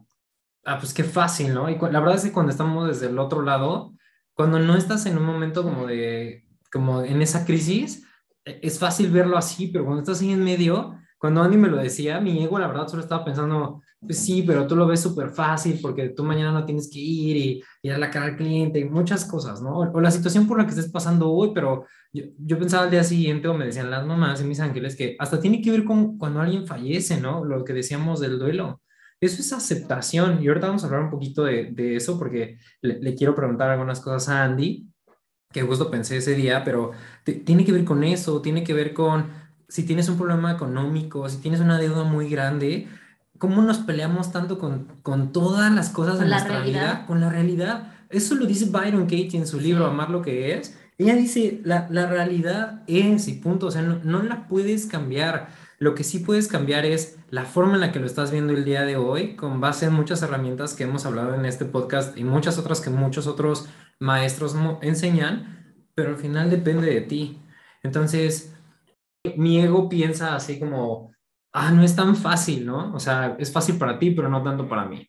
ah, 0.69 0.79
pues 0.79 0.93
qué 0.93 1.05
fácil, 1.05 1.55
¿no? 1.55 1.71
Y 1.71 1.79
la 1.79 2.01
verdad 2.01 2.17
es 2.17 2.25
que 2.25 2.33
cuando 2.33 2.53
estamos 2.53 2.87
desde 2.87 3.07
el 3.07 3.19
otro 3.19 3.43
lado, 3.43 3.95
cuando 4.35 4.59
no 4.59 4.77
estás 4.77 5.07
en 5.07 5.17
un 5.17 5.25
momento 5.25 5.63
como 5.63 5.87
de, 5.87 6.45
como 6.71 7.03
en 7.03 7.23
esa 7.23 7.45
crisis, 7.45 8.07
e, 8.45 8.61
es 8.63 8.79
fácil 8.79 9.11
verlo 9.11 9.37
así, 9.39 9.69
pero 9.69 9.85
cuando 9.85 10.03
estás 10.03 10.21
ahí 10.21 10.33
en 10.33 10.45
medio, 10.45 10.95
cuando 11.19 11.43
Andy 11.43 11.57
me 11.57 11.69
lo 11.69 11.79
decía, 11.79 12.21
mi 12.21 12.45
ego, 12.45 12.59
la 12.59 12.69
verdad, 12.69 12.87
solo 12.87 13.03
estaba 13.03 13.25
pensando, 13.25 13.83
pues 14.01 14.19
sí, 14.19 14.45
pero 14.47 14.67
tú 14.67 14.77
lo 14.77 14.87
ves 14.87 15.01
súper 15.01 15.31
fácil 15.31 15.81
porque 15.83 16.11
tú 16.11 16.23
mañana 16.23 16.53
no 16.53 16.65
tienes 16.65 16.89
que 16.93 17.01
ir 17.01 17.37
y 17.37 17.63
ir 17.83 17.93
a 17.93 17.99
la 17.99 18.11
cara 18.11 18.27
al 18.27 18.37
cliente 18.37 18.79
y 18.79 18.85
muchas 18.85 19.25
cosas, 19.25 19.61
¿no? 19.63 19.79
O, 19.79 20.01
la 20.01 20.11
situación 20.11 20.47
por 20.47 20.59
la 20.59 20.65
que 20.65 20.71
estés 20.71 20.91
pasando 20.91 21.31
hoy, 21.31 21.51
pero 21.55 21.87
yo, 22.13 22.25
yo, 22.39 22.59
pensaba 22.59 22.85
al 22.85 22.91
día 22.91 23.03
siguiente 23.05 23.49
o 23.49 23.55
me 23.55 23.67
decían 23.67 23.91
las 23.91 24.07
mamás 24.07 24.41
y 24.41 24.45
mis 24.45 24.61
ángeles 24.61 24.95
que 24.97 25.17
hasta 25.19 25.41
tiene 25.41 25.61
que 25.63 25.71
ver 25.71 25.85
con 25.85 26.19
cuando 26.19 26.41
alguien 26.41 26.67
fallece, 26.67 27.21
¿no? 27.21 27.45
Lo 27.45 27.65
que 27.65 27.73
decíamos 27.73 28.21
del 28.21 28.39
duelo. 28.39 28.81
Eso 29.21 29.41
es 29.41 29.53
aceptación. 29.53 30.43
Y 30.43 30.49
ahorita 30.49 30.69
vamos 30.69 30.83
a 30.83 30.87
hablar 30.87 31.03
un 31.03 31.11
poquito 31.11 31.45
de, 31.45 31.71
de 31.73 31.97
eso 31.97 32.19
porque 32.19 32.59
le, 32.83 33.01
le, 33.01 33.15
quiero 33.15 33.35
preguntar 33.35 33.71
algunas 33.71 34.01
cosas 34.01 34.29
a 34.29 34.45
Andy, 34.45 34.89
que 35.53 35.63
justo 35.63 35.91
pensé 35.91 36.19
ese 36.19 36.35
día, 36.35 36.63
pero 36.65 36.93
tiene 37.45 37.65
que 37.65 37.73
ver 37.73 37.85
con 37.85 38.05
eso, 38.05 38.43
tiene 38.43 38.65
que 38.65 38.75
ver 38.75 38.93
con 38.93 39.27
si 39.69 39.85
tienes 39.85 40.09
un 40.09 40.17
problema 40.17 40.53
económico, 40.53 41.29
si 41.29 41.39
tienes 41.39 41.61
una 41.61 41.79
deuda 41.79 42.05
muy 42.05 42.29
grande, 42.29 42.89
¿cómo 43.39 43.63
nos 43.63 43.79
peleamos 43.79 44.33
tanto 44.33 44.59
con, 44.59 45.01
con 45.03 45.33
todas 45.33 45.73
las 45.73 45.91
cosas 45.91 46.19
de 46.19 46.27
nuestra 46.27 46.61
vida? 46.61 47.05
Con 47.07 47.21
la 47.21 47.31
realidad. 47.31 47.93
Eso 48.11 48.35
lo 48.35 48.47
dice 48.47 48.67
Byron 48.71 49.05
Katie 49.05 49.39
en 49.39 49.47
su 49.47 49.61
libro 49.61 49.87
Amar 49.87 50.11
lo 50.11 50.23
que 50.23 50.55
es. 50.55 50.79
Ella 50.97 51.15
dice, 51.15 51.61
la, 51.65 51.87
la 51.91 52.07
realidad 52.07 52.83
es 52.87 53.29
y 53.29 53.35
punto, 53.35 53.67
o 53.67 53.71
sea, 53.71 53.83
no, 53.83 54.01
no, 54.03 54.23
la 54.23 54.49
puedes 54.49 54.87
cambiar. 54.87 55.49
Lo 55.81 55.95
que 55.95 56.03
sí 56.03 56.19
puedes 56.19 56.49
cambiar 56.49 56.85
es 56.85 57.19
la 57.31 57.45
forma 57.45 57.75
en 57.75 57.81
la 57.81 57.93
que 57.93 58.01
lo 58.01 58.07
estás 58.07 58.33
viendo 58.33 58.53
el 58.53 58.65
día 58.65 58.83
de 58.83 58.97
hoy, 58.97 59.37
con 59.37 59.61
base 59.61 59.87
en 59.87 59.93
muchas 59.93 60.23
herramientas 60.23 60.75
que 60.75 60.83
hemos 60.83 61.07
hablado 61.07 61.35
en 61.37 61.45
este 61.45 61.65
podcast 61.65 62.19
y 62.19 62.25
muchas 62.25 62.59
otras 62.59 62.81
que 62.81 62.91
muchos 62.91 63.29
otros 63.29 63.69
maestros 64.01 64.57
enseñan, 64.83 65.85
pero 65.95 66.11
al 66.11 66.17
final 66.17 66.51
depende 66.51 66.93
de 66.93 67.03
ti. 67.03 67.41
Entonces, 67.85 68.57
mi 69.37 69.61
ego 69.61 69.89
piensa 69.89 70.35
así 70.35 70.59
como, 70.59 71.13
ah, 71.53 71.71
no 71.71 71.85
es 71.85 71.95
tan 71.95 72.17
fácil, 72.17 72.67
¿no? 72.67 72.93
O 72.93 72.99
sea, 72.99 73.37
es 73.39 73.53
fácil 73.53 73.79
para 73.79 74.01
ti, 74.01 74.11
pero 74.11 74.29
no 74.29 74.43
tanto 74.43 74.69
para 74.69 74.85
mí. 74.85 75.09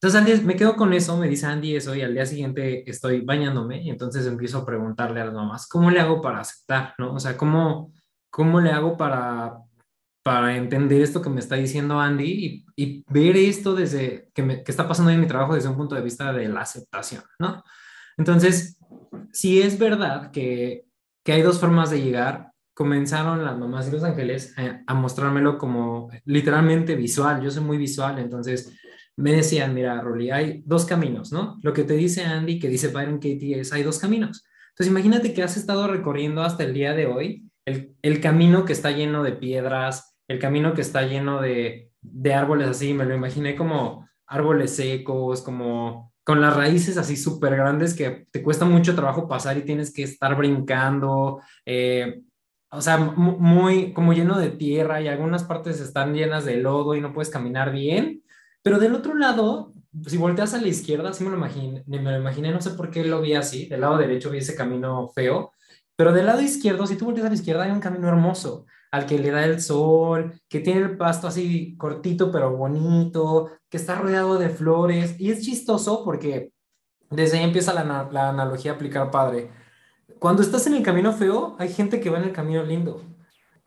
Entonces, 0.00 0.20
al 0.20 0.26
día, 0.26 0.40
me 0.44 0.54
quedo 0.54 0.76
con 0.76 0.92
eso, 0.92 1.16
me 1.16 1.28
dice 1.28 1.46
Andy 1.46 1.74
eso, 1.74 1.96
y 1.96 2.02
al 2.02 2.14
día 2.14 2.26
siguiente 2.26 2.88
estoy 2.88 3.22
bañándome, 3.22 3.82
y 3.82 3.90
entonces 3.90 4.26
empiezo 4.26 4.58
a 4.58 4.66
preguntarle 4.66 5.20
a 5.20 5.24
las 5.24 5.34
mamás, 5.34 5.66
¿cómo 5.66 5.90
le 5.90 5.98
hago 5.98 6.20
para 6.20 6.40
aceptar, 6.40 6.94
no? 6.98 7.14
O 7.14 7.18
sea, 7.18 7.36
¿cómo, 7.36 7.92
cómo 8.30 8.60
le 8.60 8.70
hago 8.70 8.96
para, 8.96 9.63
para 10.24 10.56
entender 10.56 11.02
esto 11.02 11.20
que 11.20 11.28
me 11.28 11.38
está 11.38 11.56
diciendo 11.56 12.00
Andy 12.00 12.64
y, 12.76 12.82
y 12.82 13.04
ver 13.08 13.36
esto 13.36 13.74
desde, 13.74 14.30
que, 14.34 14.42
me, 14.42 14.64
que 14.64 14.72
está 14.72 14.88
pasando 14.88 15.10
en 15.10 15.20
mi 15.20 15.26
trabajo 15.26 15.54
desde 15.54 15.68
un 15.68 15.76
punto 15.76 15.94
de 15.94 16.00
vista 16.00 16.32
de 16.32 16.48
la 16.48 16.62
aceptación, 16.62 17.22
¿no? 17.38 17.62
Entonces, 18.16 18.78
si 19.32 19.60
es 19.60 19.78
verdad 19.78 20.30
que, 20.30 20.86
que 21.22 21.32
hay 21.32 21.42
dos 21.42 21.60
formas 21.60 21.90
de 21.90 22.00
llegar, 22.00 22.52
comenzaron 22.72 23.44
las 23.44 23.58
mamás 23.58 23.86
y 23.86 23.92
los 23.92 24.02
ángeles 24.02 24.54
a, 24.86 24.94
mostrármelo 24.94 25.58
como 25.58 26.10
literalmente 26.24 26.96
visual. 26.96 27.42
Yo 27.42 27.50
soy 27.50 27.62
muy 27.62 27.76
visual, 27.76 28.18
entonces 28.18 28.72
me 29.16 29.32
decían, 29.32 29.74
mira, 29.74 30.00
Rolly, 30.00 30.30
hay 30.30 30.62
dos 30.64 30.86
caminos, 30.86 31.32
¿no? 31.32 31.58
Lo 31.62 31.74
que 31.74 31.84
te 31.84 31.94
dice 31.94 32.24
Andy, 32.24 32.58
que 32.58 32.68
dice 32.68 32.88
Byron 32.88 33.16
Katie, 33.18 33.60
es 33.60 33.74
hay 33.74 33.82
dos 33.82 33.98
caminos. 33.98 34.44
Entonces 34.70 34.90
imagínate 34.90 35.34
que 35.34 35.42
has 35.42 35.58
estado 35.58 35.86
recorriendo 35.86 36.42
hasta 36.42 36.64
el 36.64 36.72
día 36.72 36.94
de 36.94 37.06
hoy 37.06 37.44
el, 37.66 37.94
el 38.00 38.20
camino 38.20 38.64
que 38.64 38.72
está 38.72 38.90
lleno 38.90 39.22
de 39.22 39.32
piedras, 39.32 40.13
el 40.28 40.38
camino 40.38 40.74
que 40.74 40.80
está 40.80 41.02
lleno 41.02 41.40
de, 41.40 41.90
de 42.00 42.34
árboles 42.34 42.68
así, 42.68 42.94
me 42.94 43.04
lo 43.04 43.14
imaginé 43.14 43.56
como 43.56 44.08
árboles 44.26 44.76
secos, 44.76 45.42
como 45.42 46.12
con 46.24 46.40
las 46.40 46.56
raíces 46.56 46.96
así 46.96 47.16
súper 47.16 47.54
grandes 47.54 47.94
que 47.94 48.26
te 48.30 48.42
cuesta 48.42 48.64
mucho 48.64 48.94
trabajo 48.94 49.28
pasar 49.28 49.58
y 49.58 49.62
tienes 49.62 49.92
que 49.92 50.02
estar 50.02 50.34
brincando, 50.36 51.40
eh, 51.66 52.22
o 52.70 52.80
sea, 52.80 52.96
muy 52.98 53.92
como 53.92 54.14
lleno 54.14 54.38
de 54.38 54.50
tierra 54.50 55.00
y 55.00 55.06
algunas 55.06 55.44
partes 55.44 55.80
están 55.80 56.14
llenas 56.14 56.44
de 56.44 56.56
lodo 56.56 56.94
y 56.94 57.00
no 57.00 57.12
puedes 57.12 57.30
caminar 57.30 57.70
bien. 57.70 58.22
Pero 58.62 58.78
del 58.78 58.94
otro 58.94 59.14
lado, 59.14 59.74
si 60.06 60.16
volteas 60.16 60.54
a 60.54 60.60
la 60.60 60.66
izquierda, 60.66 61.12
sí 61.12 61.22
me 61.22 61.30
lo 61.30 61.36
imaginé, 61.36 61.84
me 61.86 62.00
lo 62.00 62.18
imaginé, 62.18 62.50
no 62.50 62.60
sé 62.60 62.70
por 62.70 62.90
qué 62.90 63.04
lo 63.04 63.20
vi 63.20 63.34
así, 63.34 63.66
del 63.66 63.82
lado 63.82 63.98
derecho 63.98 64.30
vi 64.30 64.38
ese 64.38 64.56
camino 64.56 65.08
feo, 65.14 65.52
pero 65.94 66.12
del 66.12 66.26
lado 66.26 66.40
izquierdo, 66.40 66.86
si 66.86 66.96
tú 66.96 67.04
volteas 67.04 67.26
a 67.26 67.28
la 67.28 67.36
izquierda, 67.36 67.64
hay 67.64 67.70
un 67.70 67.80
camino 67.80 68.08
hermoso, 68.08 68.66
al 68.94 69.06
que 69.06 69.18
le 69.18 69.30
da 69.30 69.44
el 69.44 69.60
sol, 69.60 70.40
que 70.48 70.60
tiene 70.60 70.80
el 70.80 70.96
pasto 70.96 71.26
así 71.28 71.76
cortito 71.76 72.30
pero 72.32 72.56
bonito, 72.56 73.50
que 73.68 73.76
está 73.76 73.96
rodeado 73.96 74.38
de 74.38 74.48
flores, 74.48 75.16
y 75.20 75.30
es 75.30 75.42
chistoso 75.42 76.04
porque 76.04 76.52
desde 77.10 77.38
ahí 77.38 77.44
empieza 77.44 77.72
la, 77.74 78.28
analogía 78.28 78.72
a 78.72 78.74
aplicar 78.74 79.10
padre 79.10 79.50
cuando 80.24 80.42
estás 80.42 80.66
en 80.66 80.74
el 80.74 80.82
camino 80.82 81.12
feo, 81.12 81.54
hay 81.58 81.70
gente 81.70 82.00
que 82.00 82.08
va 82.08 82.18
en 82.18 82.24
el 82.24 82.32
camino 82.32 82.62
lindo. 82.62 83.02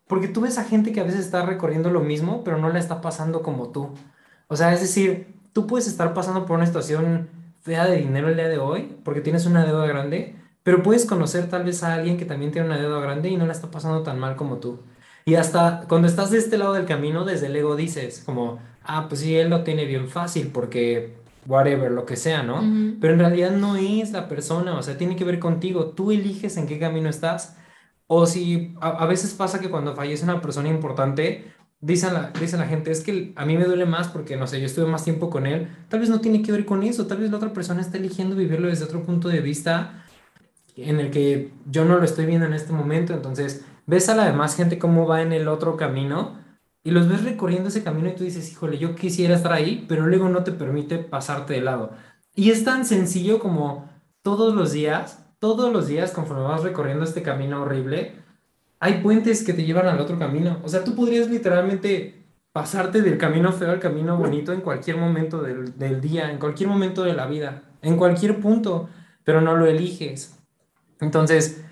Porque 0.08 0.26
tú 0.26 0.40
ves 0.40 0.58
a 0.58 0.64
gente 0.64 0.92
que 0.92 1.00
a 1.00 1.04
veces 1.04 1.20
está 1.20 1.46
recorriendo 1.46 1.88
lo 1.88 2.00
mismo, 2.00 2.42
pero 2.42 2.58
no 2.58 2.68
la 2.68 2.80
está 2.80 3.00
pasando 3.00 3.42
como 3.42 3.70
tú. 3.70 3.90
O 4.48 4.56
sea, 4.56 4.72
es 4.72 4.80
decir, 4.80 5.36
tú 5.52 5.68
puedes 5.68 5.86
estar 5.86 6.14
pasando 6.14 6.46
por 6.46 6.56
una 6.56 6.66
situación 6.66 7.28
fea 7.60 7.86
de 7.86 7.98
dinero 7.98 8.28
el 8.28 8.34
día 8.34 8.48
de 8.48 8.58
hoy, 8.58 8.96
porque 9.04 9.20
tienes 9.20 9.46
una 9.46 9.64
deuda 9.64 9.86
grande, 9.86 10.34
pero 10.64 10.82
puedes 10.82 11.06
conocer 11.06 11.48
tal 11.48 11.62
vez 11.62 11.84
a 11.84 11.94
alguien 11.94 12.16
que 12.16 12.24
también 12.24 12.50
tiene 12.50 12.66
una 12.66 12.78
deuda 12.78 13.00
grande 13.00 13.28
y 13.28 13.36
no 13.36 13.46
la 13.46 13.52
está 13.52 13.70
pasando 13.70 14.02
tan 14.02 14.18
mal 14.18 14.34
como 14.34 14.58
tú. 14.58 14.80
Y 15.28 15.34
hasta 15.34 15.84
cuando 15.86 16.08
estás 16.08 16.30
de 16.30 16.38
este 16.38 16.56
lado 16.56 16.72
del 16.72 16.86
camino, 16.86 17.26
desde 17.26 17.48
el 17.48 17.56
ego 17.56 17.76
dices, 17.76 18.22
como, 18.24 18.60
ah, 18.82 19.08
pues 19.10 19.20
sí, 19.20 19.36
él 19.36 19.50
lo 19.50 19.62
tiene 19.62 19.84
bien 19.84 20.08
fácil 20.08 20.48
porque 20.50 21.18
whatever, 21.46 21.90
lo 21.90 22.06
que 22.06 22.16
sea, 22.16 22.42
¿no? 22.42 22.62
Pero 22.98 23.12
en 23.12 23.18
realidad 23.18 23.50
no 23.50 23.76
es 23.76 24.10
la 24.12 24.26
persona, 24.26 24.74
o 24.78 24.82
sea, 24.82 24.96
tiene 24.96 25.16
que 25.16 25.24
ver 25.24 25.38
contigo, 25.38 25.88
tú 25.90 26.12
eliges 26.12 26.56
en 26.56 26.66
qué 26.66 26.78
camino 26.78 27.10
estás. 27.10 27.58
O 28.06 28.24
si 28.24 28.74
a, 28.80 29.04
veces 29.04 29.34
pasa 29.34 29.60
que 29.60 29.68
cuando 29.68 29.94
fallece 29.94 30.24
una 30.24 30.40
persona 30.40 30.70
importante, 30.70 31.52
dicen 31.78 32.14
la, 32.14 32.30
dice 32.40 32.56
la 32.56 32.66
gente, 32.66 32.90
es 32.90 33.02
que 33.02 33.34
a 33.36 33.44
mí 33.44 33.58
me 33.58 33.66
duele 33.66 33.84
más 33.84 34.08
porque, 34.08 34.38
no 34.38 34.46
sé, 34.46 34.60
yo 34.60 34.64
estuve 34.64 34.86
más 34.86 35.04
tiempo 35.04 35.28
con 35.28 35.44
él, 35.44 35.68
tal 35.90 36.00
vez 36.00 36.08
no 36.08 36.22
tiene 36.22 36.40
que 36.40 36.52
ver 36.52 36.64
con 36.64 36.82
eso, 36.84 37.06
tal 37.06 37.18
vez 37.18 37.30
la 37.30 37.36
otra 37.36 37.52
persona 37.52 37.82
está 37.82 37.98
eligiendo 37.98 38.34
vivirlo 38.34 38.68
desde 38.68 38.86
otro 38.86 39.02
punto 39.02 39.28
de 39.28 39.42
vista 39.42 40.06
en 40.74 41.00
el 41.00 41.10
que 41.10 41.52
yo 41.66 41.84
no 41.84 41.98
lo 41.98 42.04
estoy 42.04 42.24
viendo 42.24 42.46
en 42.46 42.54
este 42.54 42.72
momento, 42.72 43.12
entonces 43.12 43.66
ves 43.88 44.10
a 44.10 44.14
la 44.14 44.26
demás 44.26 44.54
gente 44.54 44.78
cómo 44.78 45.06
va 45.06 45.22
en 45.22 45.32
el 45.32 45.48
otro 45.48 45.76
camino 45.76 46.36
y 46.84 46.90
los 46.90 47.08
ves 47.08 47.24
recorriendo 47.24 47.70
ese 47.70 47.82
camino 47.82 48.10
y 48.10 48.14
tú 48.14 48.22
dices, 48.22 48.52
híjole, 48.52 48.78
yo 48.78 48.94
quisiera 48.94 49.34
estar 49.34 49.52
ahí, 49.52 49.86
pero 49.88 50.06
luego 50.06 50.28
no 50.28 50.44
te 50.44 50.52
permite 50.52 50.98
pasarte 50.98 51.54
de 51.54 51.62
lado. 51.62 51.90
Y 52.34 52.50
es 52.50 52.64
tan 52.64 52.84
sencillo 52.84 53.38
como 53.38 53.88
todos 54.22 54.54
los 54.54 54.72
días, 54.72 55.24
todos 55.38 55.72
los 55.72 55.88
días 55.88 56.12
conforme 56.12 56.44
vas 56.44 56.62
recorriendo 56.62 57.02
este 57.02 57.22
camino 57.22 57.62
horrible, 57.62 58.12
hay 58.78 59.02
puentes 59.02 59.42
que 59.42 59.54
te 59.54 59.64
llevan 59.64 59.88
al 59.88 60.00
otro 60.00 60.18
camino. 60.18 60.60
O 60.62 60.68
sea, 60.68 60.84
tú 60.84 60.94
podrías 60.94 61.28
literalmente 61.28 62.26
pasarte 62.52 63.00
del 63.00 63.16
camino 63.16 63.52
feo 63.52 63.70
al 63.70 63.80
camino 63.80 64.18
bonito 64.18 64.52
en 64.52 64.60
cualquier 64.60 64.98
momento 64.98 65.40
del, 65.40 65.78
del 65.78 66.00
día, 66.02 66.30
en 66.30 66.38
cualquier 66.38 66.68
momento 66.68 67.04
de 67.04 67.14
la 67.14 67.26
vida, 67.26 67.62
en 67.80 67.96
cualquier 67.96 68.38
punto, 68.38 68.90
pero 69.24 69.40
no 69.40 69.56
lo 69.56 69.66
eliges. 69.66 70.38
Entonces, 71.00 71.64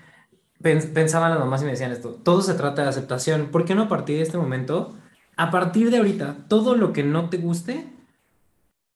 pensaban 0.61 1.31
las 1.31 1.39
mamás 1.39 1.61
y 1.61 1.65
me 1.65 1.71
decían 1.71 1.91
esto, 1.91 2.11
todo 2.11 2.41
se 2.41 2.53
trata 2.53 2.83
de 2.83 2.89
aceptación. 2.89 3.47
¿Por 3.51 3.65
qué 3.65 3.75
no 3.75 3.83
a 3.83 3.89
partir 3.89 4.17
de 4.17 4.23
este 4.23 4.37
momento, 4.37 4.97
a 5.35 5.51
partir 5.51 5.91
de 5.91 5.97
ahorita, 5.97 6.47
todo 6.47 6.75
lo 6.75 6.93
que 6.93 7.03
no 7.03 7.29
te 7.29 7.37
guste, 7.37 7.87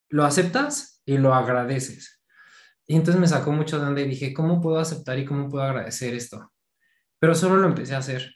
lo 0.08 0.24
aceptas 0.24 1.00
y 1.04 1.18
lo 1.18 1.34
agradeces? 1.34 2.20
Y 2.86 2.96
entonces 2.96 3.20
me 3.20 3.28
sacó 3.28 3.52
mucho 3.52 3.78
de 3.78 3.84
donde 3.84 4.04
dije, 4.04 4.34
¿cómo 4.34 4.60
puedo 4.60 4.78
aceptar 4.78 5.18
y 5.18 5.24
cómo 5.24 5.48
puedo 5.48 5.64
agradecer 5.64 6.14
esto? 6.14 6.52
Pero 7.18 7.34
solo 7.34 7.56
lo 7.56 7.68
empecé 7.68 7.94
a 7.94 7.98
hacer. 7.98 8.34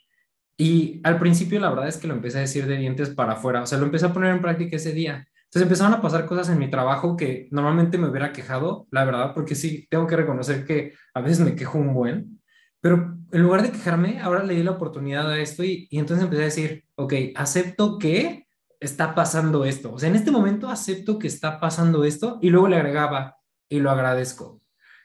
Y 0.57 1.01
al 1.05 1.19
principio 1.19 1.61
la 1.61 1.69
verdad 1.69 1.89
es 1.89 1.99
que 1.99 2.07
lo 2.07 2.15
empecé 2.15 2.39
a 2.39 2.43
decir 2.43 2.67
de 2.67 2.77
dientes 2.77 3.11
para 3.11 3.35
afuera, 3.35 3.63
o 3.63 3.67
sea, 3.67 3.79
lo 3.79 3.85
empecé 3.85 4.07
a 4.07 4.13
poner 4.13 4.35
en 4.35 4.41
práctica 4.41 4.77
ese 4.77 4.93
día. 4.93 5.27
Entonces 5.45 5.63
empezaron 5.63 5.95
a 5.95 6.01
pasar 6.01 6.27
cosas 6.27 6.49
en 6.49 6.59
mi 6.59 6.71
trabajo 6.71 7.17
que 7.17 7.49
normalmente 7.51 7.99
me 7.99 8.09
hubiera 8.09 8.33
quejado, 8.33 8.87
la 8.91 9.05
verdad, 9.05 9.35
porque 9.35 9.55
sí, 9.55 9.87
tengo 9.91 10.07
que 10.07 10.17
reconocer 10.17 10.65
que 10.65 10.95
a 11.15 11.21
veces 11.21 11.41
me 11.41 11.55
quejo 11.55 11.79
un 11.79 11.95
buen, 11.95 12.36
pero 12.81 13.17
en 13.33 13.43
lugar 13.43 13.63
de 13.63 13.73
quejarme, 13.73 14.21
ahora 14.21 14.45
le 14.45 14.55
di 14.55 14.63
la 14.63 14.73
oportunidad 14.73 15.31
a 15.31 15.39
esto 15.39 15.65
y, 15.65 15.89
entonces 15.91 16.25
empecé 16.25 16.43
a 16.43 16.47
decir, 16.47 16.85
ok, 16.95 17.15
acepto 17.35 17.99
que 17.99 18.47
está 18.81 19.15
pasando 19.15 19.65
esto. 19.65 19.93
O 19.93 19.99
sea, 19.99 20.09
en 20.09 20.17
este 20.17 20.31
momento 20.31 20.69
acepto 20.69 21.19
que 21.19 21.27
está 21.27 21.59
pasando 21.61 22.05
esto 22.05 22.39
y 22.41 22.51
luego 22.51 22.69
le 22.69 22.77
agregaba 22.77 23.39
y 23.69 23.81
lo 23.81 23.91
agradezco. 23.91 24.61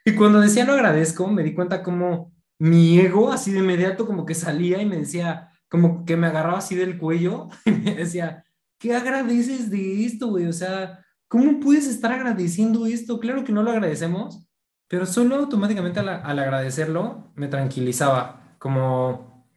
Y 0.05 0.13
cuando 0.15 0.39
decía 0.39 0.65
lo 0.65 0.73
agradezco, 0.73 1.27
me 1.27 1.43
di 1.43 1.53
cuenta 1.53 1.83
como 1.83 2.33
mi 2.59 2.99
ego 2.99 3.31
así 3.31 3.51
de 3.51 3.59
inmediato 3.59 4.05
como 4.05 4.25
que 4.25 4.35
salía 4.35 4.81
y 4.81 4.85
me 4.85 4.97
decía, 4.97 5.51
como 5.67 6.05
que 6.05 6.17
me 6.17 6.27
agarraba 6.27 6.59
así 6.59 6.75
del 6.75 6.97
cuello 6.97 7.49
y 7.65 7.71
me 7.71 7.95
decía, 7.95 8.43
¿qué 8.77 8.95
agradeces 8.95 9.69
de 9.69 10.05
esto, 10.05 10.27
güey? 10.27 10.45
O 10.45 10.53
sea, 10.53 11.03
¿cómo 11.27 11.59
puedes 11.59 11.87
estar 11.87 12.11
agradeciendo 12.11 12.85
esto? 12.85 13.19
Claro 13.19 13.43
que 13.43 13.53
no 13.53 13.63
lo 13.63 13.71
agradecemos, 13.71 14.47
pero 14.91 15.05
solo 15.05 15.37
automáticamente 15.37 16.01
al, 16.01 16.09
agradecerlo 16.09 17.31
me 17.35 17.47
tranquilizaba, 17.47 18.57
como, 18.59 19.47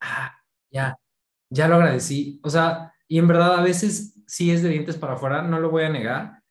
ah, 0.00 0.40
ya, 0.70 0.96
ya 1.50 1.66
lo 1.66 1.74
agradecí. 1.74 2.40
O 2.44 2.48
sea, 2.48 2.94
y 3.08 3.18
en 3.18 3.26
verdad 3.26 3.58
a 3.58 3.62
veces 3.62 4.22
sí 4.28 4.52
es 4.52 4.62
de 4.62 4.68
dientes 4.68 4.96
para 4.96 5.14
afuera, 5.14 5.42
no 5.42 5.58
lo 5.58 5.70
voy 5.70 5.82
a 5.82 5.88
negar, 5.88 6.44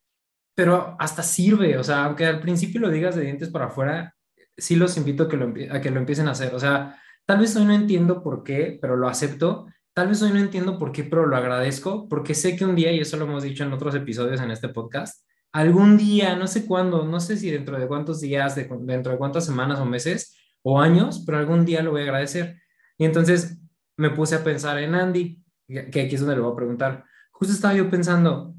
pero 0.54 0.98
hasta 1.00 1.24
sirve. 1.24 1.78
O 1.78 1.86
sea, 1.86 2.04
aunque 2.04 2.26
al 2.26 2.42
principio 2.42 2.82
lo 2.82 2.90
digas 2.90 3.16
de 3.16 3.22
dientes 3.22 3.48
para 3.48 3.68
afuera, 3.68 4.14
sí 4.58 4.76
los 4.76 4.98
invito 4.98 5.24
a 5.24 5.30
que 5.30 5.38
lo, 5.38 5.54
a 5.72 5.80
que 5.80 5.90
lo 5.90 6.00
empiecen 6.02 6.28
a 6.28 6.32
hacer. 6.32 6.54
O 6.54 6.60
sea, 6.60 7.02
tal 7.26 7.40
vez 7.40 7.56
hoy 7.56 7.64
no 7.64 7.74
entiendo 7.74 8.22
por 8.24 8.44
qué, 8.44 8.78
pero 8.82 8.98
lo 8.98 9.08
acepto. 9.08 9.68
Tal 9.94 10.10
vez 10.10 10.22
hoy 10.22 10.32
no 10.34 10.40
entiendo 10.40 10.78
por 10.78 10.92
qué, 10.92 11.06
pero 11.06 11.28
lo 11.28 11.38
agradezco, 11.38 12.10
porque 12.10 12.36
sé 12.36 12.58
que 12.58 12.66
un 12.66 12.76
día, 12.76 12.92
y 12.92 13.00
eso 13.00 13.16
lo 13.16 13.24
hemos 13.24 13.44
dicho 13.44 13.64
en 13.64 13.72
otros 13.72 13.96
episodios 13.96 14.42
en 14.42 14.52
este 14.52 14.68
podcast, 14.68 15.26
algún 15.52 15.98
día, 15.98 16.36
no 16.36 16.48
sé 16.48 16.66
cuándo, 16.66 17.06
no 17.06 17.20
sé 17.20 17.38
si 17.38 17.50
dentro 17.50 17.80
de 17.80 17.88
cuántos 17.88 18.22
días, 18.22 18.56
dentro 18.56 19.12
de 19.12 19.18
cuántas 19.18 19.46
semanas 19.46 19.80
o 19.80 19.86
meses 19.86 20.38
o 20.62 20.80
años, 20.80 21.24
pero 21.26 21.38
algún 21.38 21.66
día 21.66 21.82
lo 21.82 21.92
voy 21.92 22.02
a 22.02 22.06
agradecer. 22.06 22.62
Y 22.98 23.06
entonces 23.06 23.60
me 23.98 24.10
puse 24.12 24.36
a 24.36 24.44
pensar 24.44 24.78
en 24.80 24.96
Andy, 24.96 25.44
que 25.68 26.02
aquí 26.02 26.16
es 26.16 26.22
donde 26.22 26.36
le 26.36 26.42
voy 26.42 26.54
a 26.54 26.56
preguntar. 26.56 27.06
Justo 27.32 27.54
estaba 27.54 27.74
yo 27.74 27.90
pensando, 27.90 28.56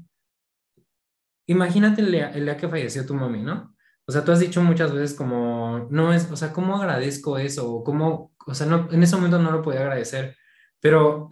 imagínate 1.47 2.01
el 2.01 2.11
día, 2.11 2.31
el 2.31 2.55
que 2.57 2.67
falleció 2.67 3.05
tu 3.05 3.13
mami, 3.13 3.41
¿no? 3.41 3.75
O 4.05 4.11
sea, 4.11 4.23
tú 4.25 4.31
has 4.31 4.39
dicho 4.39 4.61
muchas 4.61 4.91
veces 4.91 5.15
como, 5.15 5.87
no 5.91 6.13
es, 6.13 6.31
o 6.31 6.35
sea, 6.35 6.51
¿cómo 6.51 6.75
agradezco 6.75 7.37
eso? 7.37 7.83
¿Cómo, 7.83 8.33
o 8.45 8.55
sea, 8.55 8.65
no, 8.65 8.89
en 8.91 9.03
ese 9.03 9.15
momento 9.15 9.39
no 9.39 9.51
lo 9.51 9.61
podía 9.61 9.81
agradecer, 9.81 10.35
pero, 10.79 11.29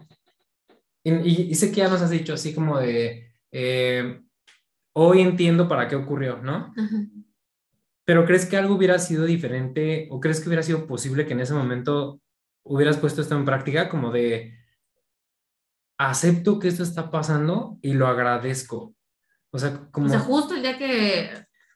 y, 1.02 1.42
y 1.50 1.54
sé 1.54 1.70
que 1.70 1.78
ya 1.78 1.88
nos 1.88 2.02
has 2.02 2.10
dicho 2.10 2.34
así 2.34 2.54
como 2.54 2.78
de, 2.78 3.32
eh, 3.50 4.20
hoy 5.00 5.20
entiendo 5.20 5.68
para 5.68 5.86
qué 5.86 5.96
ocurrió, 5.96 6.38
¿no? 6.42 6.74
Pero 8.04 8.24
¿crees 8.24 8.46
que 8.46 8.56
algo 8.56 8.74
hubiera 8.74 8.98
sido 8.98 9.24
diferente 9.24 10.08
o 10.10 10.18
crees 10.18 10.40
que 10.40 10.48
hubiera 10.48 10.62
sido 10.62 10.86
posible 10.86 11.26
que 11.26 11.34
en 11.34 11.40
ese 11.40 11.54
momento 11.54 12.20
hubieras 12.64 12.96
puesto 12.96 13.20
esto 13.20 13.36
en 13.36 13.44
práctica 13.44 13.88
como 13.88 14.10
de, 14.10 14.54
acepto 15.98 16.58
que 16.58 16.68
esto 16.68 16.82
está 16.82 17.10
pasando 17.10 17.78
y 17.82 17.92
lo 17.92 18.06
agradezco? 18.06 18.94
O 19.50 19.58
sea, 19.58 19.88
como... 19.90 20.06
O 20.06 20.10
sea, 20.10 20.20
justo 20.20 20.54
el 20.54 20.62
día 20.62 20.78
que 20.78 21.30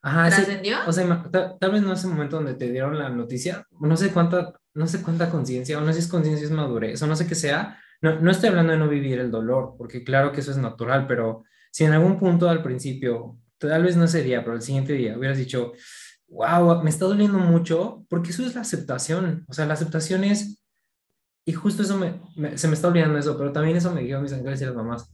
Ajá, 0.04 0.30
¿Trascendió? 0.30 0.78
o 0.84 0.92
sea, 0.92 1.22
tal, 1.60 1.70
vez 1.70 1.82
no 1.82 1.92
es 1.92 2.02
el 2.02 2.10
momento 2.10 2.36
donde 2.36 2.54
te 2.54 2.72
dieron 2.72 2.98
la 2.98 3.08
noticia, 3.08 3.64
no 3.78 3.96
sé 3.96 4.10
cuánta, 4.10 4.52
no 4.74 4.88
sé 4.88 5.00
cuánta 5.00 5.30
conciencia, 5.30 5.78
o 5.78 5.80
no 5.80 5.86
sé 5.88 5.92
si 5.94 5.98
es 6.00 6.08
conciencia, 6.08 6.44
es 6.44 6.50
madurez, 6.50 7.00
o 7.02 7.06
no 7.06 7.14
sé 7.14 7.28
qué 7.28 7.36
sea. 7.36 7.78
No, 8.00 8.18
no 8.18 8.32
estoy 8.32 8.48
hablando 8.48 8.72
de 8.72 8.80
no 8.80 8.88
vivir 8.88 9.20
el 9.20 9.30
dolor, 9.30 9.76
porque 9.78 10.02
claro 10.02 10.32
que 10.32 10.40
eso 10.40 10.50
es 10.50 10.56
natural, 10.56 11.06
pero 11.06 11.44
si 11.72 11.84
en 11.84 11.92
algún 11.92 12.18
punto 12.18 12.48
al 12.48 12.62
principio, 12.62 13.38
tal 13.58 13.82
vez 13.82 13.96
no 13.96 14.04
ese 14.04 14.22
día, 14.22 14.44
pero 14.44 14.54
el 14.56 14.62
siguiente 14.62 14.92
día 14.92 15.16
hubieras 15.16 15.38
dicho, 15.38 15.72
wow, 16.28 16.82
me 16.82 16.90
está 16.90 17.06
doliendo 17.06 17.38
mucho, 17.38 18.04
porque 18.08 18.30
eso 18.30 18.44
es 18.44 18.54
la 18.54 18.60
aceptación. 18.60 19.44
O 19.48 19.54
sea, 19.54 19.66
la 19.66 19.74
aceptación 19.74 20.22
es, 20.22 20.62
y 21.44 21.52
justo 21.54 21.82
eso 21.82 21.98
me, 21.98 22.56
se 22.58 22.68
me 22.68 22.74
está 22.74 22.88
olvidando 22.88 23.18
eso, 23.18 23.36
pero 23.38 23.52
también 23.52 23.76
eso 23.76 23.92
me 23.92 24.02
dio 24.02 24.20
mis 24.20 24.32
ángeles 24.32 24.60
y 24.60 24.66
las 24.66 24.74
mamás. 24.74 25.12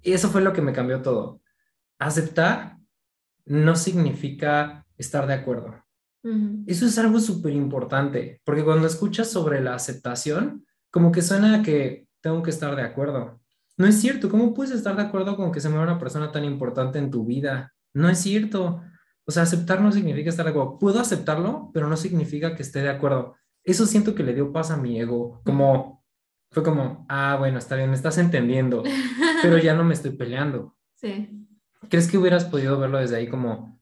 Y 0.00 0.12
eso 0.12 0.30
fue 0.30 0.42
lo 0.42 0.52
que 0.52 0.62
me 0.62 0.72
cambió 0.72 1.02
todo. 1.02 1.42
Aceptar 1.98 2.78
no 3.44 3.74
significa 3.74 4.86
estar 4.96 5.26
de 5.26 5.34
acuerdo. 5.34 5.74
Eso 6.66 6.84
es 6.84 6.98
algo 6.98 7.18
súper 7.18 7.54
importante, 7.54 8.42
porque 8.44 8.62
cuando 8.62 8.86
escuchas 8.86 9.30
sobre 9.30 9.60
la 9.62 9.74
aceptación, 9.74 10.66
como 10.90 11.12
que 11.12 11.22
suena 11.22 11.62
que 11.62 12.06
tengo 12.20 12.42
que 12.42 12.50
estar 12.50 12.76
de 12.76 12.82
acuerdo. 12.82 13.39
No 13.80 13.86
es 13.86 13.98
cierto, 13.98 14.28
¿cómo 14.28 14.52
puedes 14.52 14.74
estar 14.74 14.94
de 14.94 15.00
acuerdo 15.00 15.38
con 15.38 15.52
que 15.52 15.60
se 15.62 15.70
muera 15.70 15.84
una 15.84 15.98
persona 15.98 16.30
tan 16.30 16.44
importante 16.44 16.98
en 16.98 17.10
tu 17.10 17.24
vida? 17.24 17.72
No 17.94 18.10
es 18.10 18.18
cierto. 18.18 18.82
O 19.24 19.32
sea, 19.32 19.44
aceptar 19.44 19.80
no 19.80 19.90
significa 19.90 20.28
estar 20.28 20.44
de 20.44 20.50
acuerdo. 20.50 20.78
Puedo 20.78 21.00
aceptarlo, 21.00 21.70
pero 21.72 21.88
no 21.88 21.96
significa 21.96 22.54
que 22.54 22.62
esté 22.62 22.82
de 22.82 22.90
acuerdo. 22.90 23.36
Eso 23.64 23.86
siento 23.86 24.14
que 24.14 24.22
le 24.22 24.34
dio 24.34 24.52
paz 24.52 24.70
a 24.70 24.76
mi 24.76 25.00
ego, 25.00 25.40
como 25.46 26.04
fue 26.50 26.62
como, 26.62 27.06
ah, 27.08 27.36
bueno, 27.38 27.58
está 27.58 27.74
bien, 27.74 27.88
me 27.88 27.96
estás 27.96 28.18
entendiendo, 28.18 28.82
pero 29.40 29.56
ya 29.56 29.72
no 29.72 29.82
me 29.82 29.94
estoy 29.94 30.12
peleando. 30.12 30.76
Sí. 31.00 31.46
¿Crees 31.88 32.10
que 32.10 32.18
hubieras 32.18 32.44
podido 32.44 32.78
verlo 32.78 32.98
desde 32.98 33.16
ahí 33.16 33.26
como, 33.26 33.80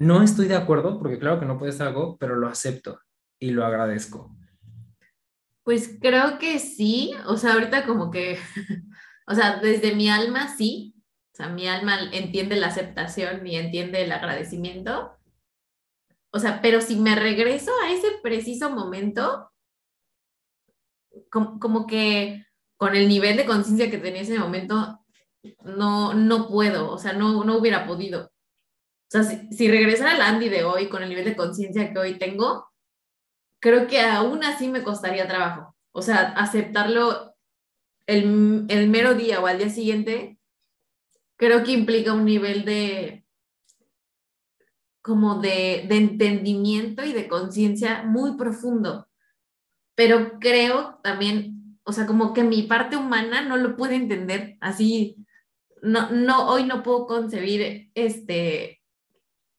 no 0.00 0.24
estoy 0.24 0.48
de 0.48 0.56
acuerdo, 0.56 0.98
porque 0.98 1.20
claro 1.20 1.38
que 1.38 1.46
no 1.46 1.56
puedes 1.56 1.80
algo, 1.80 2.16
pero 2.18 2.34
lo 2.34 2.48
acepto 2.48 2.98
y 3.38 3.52
lo 3.52 3.64
agradezco? 3.64 4.36
Pues 5.62 5.96
creo 6.00 6.40
que 6.40 6.58
sí, 6.58 7.12
o 7.26 7.36
sea, 7.36 7.52
ahorita 7.52 7.86
como 7.86 8.10
que, 8.10 8.38
o 9.32 9.34
sea, 9.34 9.56
desde 9.56 9.94
mi 9.94 10.10
alma 10.10 10.54
sí, 10.54 10.94
o 11.32 11.36
sea, 11.36 11.48
mi 11.48 11.66
alma 11.66 11.98
entiende 12.12 12.56
la 12.56 12.66
aceptación 12.66 13.46
y 13.46 13.56
entiende 13.56 14.02
el 14.02 14.12
agradecimiento. 14.12 15.16
O 16.30 16.38
sea, 16.38 16.60
pero 16.60 16.82
si 16.82 16.96
me 16.96 17.14
regreso 17.14 17.72
a 17.82 17.92
ese 17.92 18.08
preciso 18.22 18.68
momento, 18.68 19.50
como, 21.30 21.58
como 21.58 21.86
que 21.86 22.44
con 22.76 22.94
el 22.94 23.08
nivel 23.08 23.38
de 23.38 23.46
conciencia 23.46 23.90
que 23.90 23.96
tenía 23.96 24.20
ese 24.20 24.38
momento, 24.38 25.00
no, 25.64 26.12
no 26.12 26.48
puedo, 26.48 26.90
o 26.90 26.98
sea, 26.98 27.14
no, 27.14 27.42
no 27.44 27.56
hubiera 27.56 27.86
podido. 27.86 28.26
O 28.26 29.08
sea, 29.08 29.22
si, 29.24 29.50
si 29.50 29.70
regresara 29.70 30.12
al 30.12 30.20
Andy 30.20 30.50
de 30.50 30.64
hoy 30.64 30.90
con 30.90 31.02
el 31.02 31.08
nivel 31.08 31.24
de 31.24 31.36
conciencia 31.36 31.90
que 31.90 31.98
hoy 31.98 32.18
tengo, 32.18 32.70
creo 33.60 33.86
que 33.86 34.02
aún 34.02 34.44
así 34.44 34.68
me 34.68 34.82
costaría 34.82 35.26
trabajo. 35.26 35.74
O 35.92 36.02
sea, 36.02 36.32
aceptarlo 36.32 37.31
el, 38.06 38.66
el 38.68 38.88
mero 38.88 39.14
día 39.14 39.40
o 39.40 39.46
al 39.46 39.58
día 39.58 39.70
siguiente, 39.70 40.38
creo 41.36 41.62
que 41.64 41.72
implica 41.72 42.12
un 42.12 42.24
nivel 42.24 42.64
de 42.64 43.24
como 45.02 45.40
de, 45.40 45.84
de 45.88 45.96
entendimiento 45.96 47.04
y 47.04 47.12
de 47.12 47.26
conciencia 47.26 48.04
muy 48.04 48.36
profundo. 48.36 49.08
Pero 49.96 50.38
creo 50.38 51.00
también, 51.02 51.78
o 51.82 51.92
sea, 51.92 52.06
como 52.06 52.32
que 52.32 52.44
mi 52.44 52.62
parte 52.62 52.96
humana 52.96 53.42
no 53.42 53.56
lo 53.56 53.76
puede 53.76 53.96
entender 53.96 54.56
así 54.60 55.16
no, 55.82 56.10
no, 56.10 56.48
hoy 56.48 56.64
no 56.64 56.82
puedo 56.82 57.06
concebir 57.06 57.90
este 57.94 58.80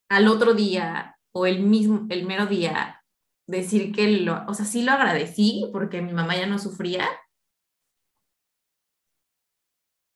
al 0.10 0.28
otro 0.28 0.54
día 0.54 1.18
o 1.32 1.46
el 1.46 1.62
mismo, 1.62 2.06
el 2.10 2.26
mero 2.26 2.46
día, 2.46 3.04
decir 3.48 3.92
que 3.92 4.08
lo, 4.08 4.46
o 4.48 4.54
sea, 4.54 4.66
sí 4.66 4.84
lo 4.84 4.94
agradecí 4.94 5.70
porque 5.72 6.02
mi 6.02 6.14
mamá 6.14 6.36
ya 6.36 6.46
no 6.46 6.60
sufría, 6.60 7.08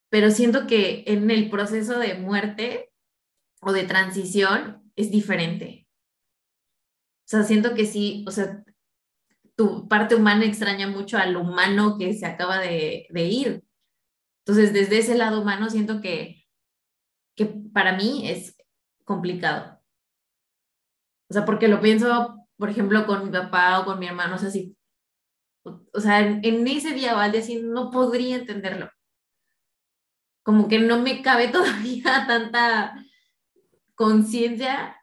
pero 0.10 0.32
siento 0.32 0.68
que 0.68 1.04
en 1.08 1.30
el 1.32 1.50
proceso 1.50 2.00
de 2.00 2.16
muerte 2.16 2.92
o 3.62 3.72
de 3.72 3.84
transición 3.84 4.92
es 4.96 5.12
diferente. 5.12 5.88
O 7.26 7.30
sea, 7.30 7.44
siento 7.44 7.76
que 7.76 7.86
sí, 7.86 8.24
o 8.28 8.32
sea, 8.32 8.64
tu 9.56 9.88
parte 9.88 10.16
humana 10.16 10.46
extraña 10.46 10.88
mucho 10.88 11.18
al 11.18 11.36
humano 11.36 11.98
que 11.98 12.14
se 12.14 12.26
acaba 12.26 12.60
de, 12.60 13.08
ir. 13.14 13.64
Entonces, 14.46 14.72
desde 14.72 15.00
ese 15.00 15.18
lado 15.18 15.42
humano 15.42 15.70
siento 15.70 16.00
que, 16.00 16.46
que 17.36 17.48
para 17.74 17.98
mí 17.98 18.30
es 18.30 18.56
complicado. 19.04 19.82
O 21.30 21.34
sea, 21.34 21.44
porque 21.44 21.68
lo 21.68 21.82
pienso, 21.82 22.48
por 22.58 22.70
ejemplo, 22.70 23.06
con 23.06 23.26
mi 23.26 23.32
papá 23.32 23.80
o 23.80 23.86
con 23.86 24.00
mi 24.00 24.08
hermano, 24.08 24.36
o 24.36 24.38
sea, 24.38 24.50
si, 24.50 24.78
o 25.66 26.00
sea, 26.00 26.22
en, 26.22 26.68
ese 26.68 26.94
día 26.94 27.16
o 27.16 27.20
al 27.20 27.32
día 27.32 27.42
no 27.64 27.92
podría 27.92 28.38
entenderlo. 28.38 28.90
Como 30.48 30.70
que 30.70 30.80
no 30.80 31.00
me 31.02 31.22
cabe 31.22 31.48
todavía 31.58 32.24
tanta 32.26 33.04
conciencia 33.96 34.96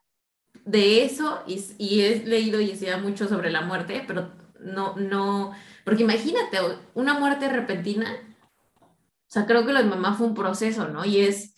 de 0.65 1.05
eso 1.05 1.43
y, 1.47 2.01
he 2.01 2.25
leído 2.25 2.63
y 2.63 2.71
estudiado 2.71 3.03
mucho 3.03 3.29
sobre 3.29 3.51
la 3.51 3.61
muerte, 3.61 4.03
pero 4.07 4.33
no, 4.59 4.97
no, 4.97 5.53
porque 5.85 6.05
imagínate, 6.05 6.57
una 6.95 7.13
muerte 7.13 7.51
repentina 7.51 8.17
o 8.81 9.31
sea, 9.35 9.45
creo 9.45 9.67
que 9.67 9.75
lo 9.75 9.83
de 9.83 9.89
mamá 9.91 10.15
fue 10.15 10.29
un 10.29 10.35
proceso, 10.35 10.89
¿no? 10.89 11.05
Y 11.05 11.21
es 11.21 11.55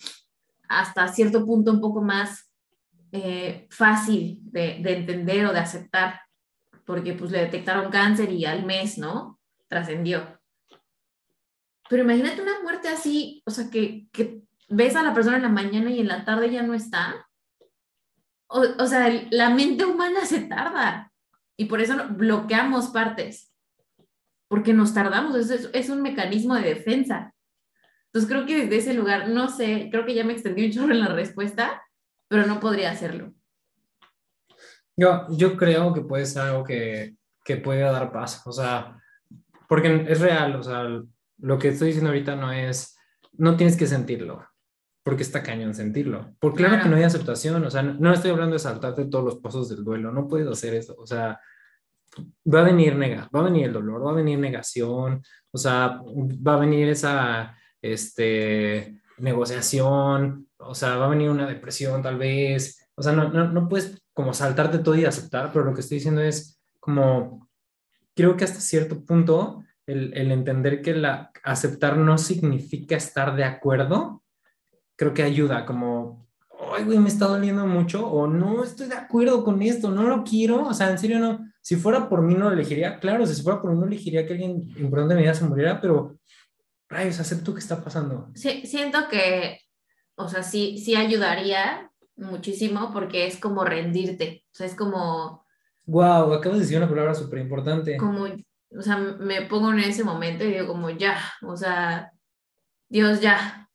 hasta 0.67 1.07
cierto 1.07 1.45
punto 1.45 1.71
un 1.71 1.79
poco 1.79 2.01
más 2.01 2.51
eh, 3.13 3.67
fácil 3.69 4.39
de, 4.41 4.79
de, 4.81 4.97
entender 4.97 5.45
o 5.45 5.53
de 5.53 5.59
aceptar, 5.59 6.19
porque 6.85 7.13
pues 7.13 7.31
le 7.31 7.39
detectaron 7.39 7.89
cáncer 7.89 8.33
y 8.33 8.43
al 8.43 8.65
mes, 8.65 8.97
¿no? 8.97 9.39
Trascendió. 9.69 10.37
Pero 11.89 12.03
imagínate 12.03 12.41
una 12.41 12.61
muerte 12.61 12.89
así, 12.89 13.41
o 13.45 13.51
sea, 13.51 13.69
que, 13.69 14.07
que 14.11 14.41
ves 14.69 14.95
a 14.95 15.03
la 15.03 15.13
persona 15.13 15.37
en 15.37 15.43
la 15.43 15.49
mañana 15.49 15.89
y 15.89 15.99
en 15.99 16.07
la 16.07 16.25
tarde 16.25 16.51
ya 16.51 16.63
no 16.63 16.73
está. 16.73 17.27
O, 18.47 18.63
o 18.79 18.85
sea, 18.87 19.09
la 19.31 19.49
mente 19.49 19.85
humana 19.85 20.25
se 20.25 20.41
tarda 20.41 21.11
y 21.57 21.65
por 21.65 21.81
eso 21.81 21.95
bloqueamos 22.09 22.87
partes, 22.87 23.53
porque 24.47 24.73
nos 24.73 24.93
tardamos, 24.93 25.35
es, 25.49 25.69
es 25.73 25.89
un 25.89 26.01
mecanismo 26.01 26.55
de 26.55 26.61
defensa. 26.61 27.33
Entonces 28.07 28.29
creo 28.29 28.45
que 28.45 28.63
desde 28.63 28.77
ese 28.77 28.93
lugar, 28.93 29.29
no 29.29 29.49
sé, 29.49 29.89
creo 29.91 30.05
que 30.05 30.13
ya 30.13 30.23
me 30.23 30.33
extendí 30.33 30.65
un 30.65 30.71
chorro 30.71 30.93
en 30.93 31.01
la 31.01 31.09
respuesta, 31.09 31.81
pero 32.27 32.45
no 32.45 32.59
podría 32.59 32.91
hacerlo. 32.91 33.33
Yo, 34.95 35.27
yo 35.29 35.55
creo 35.57 35.93
que 35.93 36.01
puede 36.01 36.25
ser 36.25 36.43
algo 36.43 36.63
que, 36.63 37.15
que 37.43 37.57
puede 37.57 37.81
dar 37.81 38.11
paz, 38.11 38.41
o 38.45 38.51
sea, 38.51 38.99
porque 39.67 40.05
es 40.07 40.19
real, 40.19 40.55
o 40.55 40.63
sea, 40.63 40.85
lo 41.37 41.59
que 41.59 41.69
estoy 41.69 41.87
diciendo 41.87 42.09
ahorita 42.09 42.35
no 42.35 42.51
es, 42.51 42.97
no 43.33 43.55
tienes 43.55 43.77
que 43.77 43.87
sentirlo, 43.87 44.45
porque 45.03 45.23
está 45.23 45.43
cañón 45.43 45.73
sentirlo. 45.73 46.35
Porque 46.39 46.63
claro, 46.63 46.83
que 46.83 46.89
no 46.89 46.95
hay 46.95 47.03
aceptación, 47.03 47.63
o 47.63 47.71
sea, 47.71 47.83
no, 47.83 48.13
estoy 48.13 48.31
hablando 48.31 48.53
de 48.53 48.59
saltarte 48.59 49.05
todos 49.05 49.25
los 49.25 49.35
pasos 49.37 49.69
del 49.69 49.83
duelo, 49.83 50.11
no 50.11 50.27
puedes 50.27 50.47
hacer 50.47 50.73
eso, 50.73 50.95
o 50.97 51.05
sea, 51.05 51.39
va 52.51 52.61
a 52.61 52.65
venir 52.65 52.95
nega, 52.95 53.29
va 53.35 53.41
a 53.41 53.43
venir 53.43 53.65
el 53.65 53.73
dolor, 53.73 54.05
va 54.05 54.11
a 54.11 54.15
venir 54.15 54.39
negación, 54.39 55.21
o 55.51 55.57
sea, 55.57 56.01
va 56.05 56.55
a 56.55 56.59
venir 56.59 56.89
esa 56.89 57.55
este, 57.81 58.99
negociación, 59.17 60.47
o 60.57 60.73
sea, 60.73 60.97
va 60.97 61.05
a 61.05 61.09
venir 61.09 61.29
una 61.29 61.47
depresión 61.47 62.01
tal 62.01 62.17
vez, 62.17 62.89
o 62.95 63.03
sea, 63.03 63.13
no, 63.13 63.29
no, 63.29 63.51
no 63.51 63.69
puedes 63.69 64.01
como 64.13 64.33
saltarte 64.33 64.79
todo 64.79 64.95
y 64.95 65.05
aceptar, 65.05 65.51
pero 65.53 65.65
lo 65.65 65.73
que 65.73 65.81
estoy 65.81 65.97
diciendo 65.97 66.21
es 66.21 66.59
como, 66.79 67.47
creo 68.15 68.35
que 68.35 68.45
hasta 68.45 68.59
cierto 68.59 69.05
punto 69.05 69.63
el, 69.87 70.15
el 70.15 70.31
entender 70.31 70.81
que 70.81 70.93
la 70.93 71.31
aceptar 71.43 71.97
no 71.97 72.17
significa 72.17 72.95
estar 72.95 73.35
de 73.35 73.43
acuerdo, 73.43 74.23
creo 74.95 75.13
que 75.13 75.23
ayuda, 75.23 75.65
como, 75.65 76.27
ay, 76.75 76.83
güey, 76.83 76.99
me 76.99 77.09
está 77.09 77.25
doliendo 77.25 77.65
mucho, 77.65 78.07
o 78.07 78.27
no 78.27 78.63
estoy 78.63 78.87
de 78.87 78.95
acuerdo 78.95 79.43
con 79.43 79.61
esto, 79.61 79.89
no 79.89 80.03
lo 80.03 80.23
quiero, 80.23 80.67
o 80.67 80.73
sea, 80.73 80.91
en 80.91 80.99
serio 80.99 81.19
no, 81.19 81.39
si 81.61 81.75
fuera 81.75 82.07
por 82.07 82.21
mí 82.21 82.35
no 82.35 82.45
lo 82.45 82.53
elegiría, 82.53 82.99
claro, 82.99 83.25
si 83.25 83.41
fuera 83.41 83.61
por 83.61 83.71
mí 83.71 83.79
no 83.79 83.87
elegiría 83.87 84.27
que 84.27 84.33
alguien 84.33 84.69
importante 84.77 85.15
vida 85.15 85.33
se 85.33 85.45
muriera, 85.45 85.81
pero 85.81 86.19
rayos, 86.89 87.19
acepto 87.19 87.53
que 87.53 87.59
está 87.59 87.83
pasando. 87.83 88.29
Sí, 88.35 88.63
siento 88.65 89.07
que 89.09 89.59
o 90.17 90.27
sea, 90.27 90.41
sí, 90.41 90.79
sí 90.79 90.95
ayudaría 90.95 91.91
muchísimo 92.15 92.91
porque 92.91 93.27
es 93.27 93.37
como 93.37 93.63
rendirte, 93.63 94.43
o 94.51 94.55
sea, 94.55 94.65
es 94.65 94.73
como... 94.73 95.45
Wow, 95.85 96.33
acabas 96.33 96.57
de 96.57 96.63
decir 96.63 96.77
una 96.77 96.89
palabra 96.89 97.13
súper 97.13 97.39
importante. 97.39 97.95
Como, 97.97 98.25
o 98.71 98.81
sea, 98.81 98.97
me 98.97 99.43
pongo 99.43 99.71
en 99.71 99.79
ese 99.79 100.03
momento 100.03 100.43
y 100.43 100.53
digo 100.53 100.67
como 100.67 100.89
ya, 100.89 101.19
o 101.41 101.55
sea, 101.55 102.11
Dios 102.89 103.21
ya. 103.21 103.69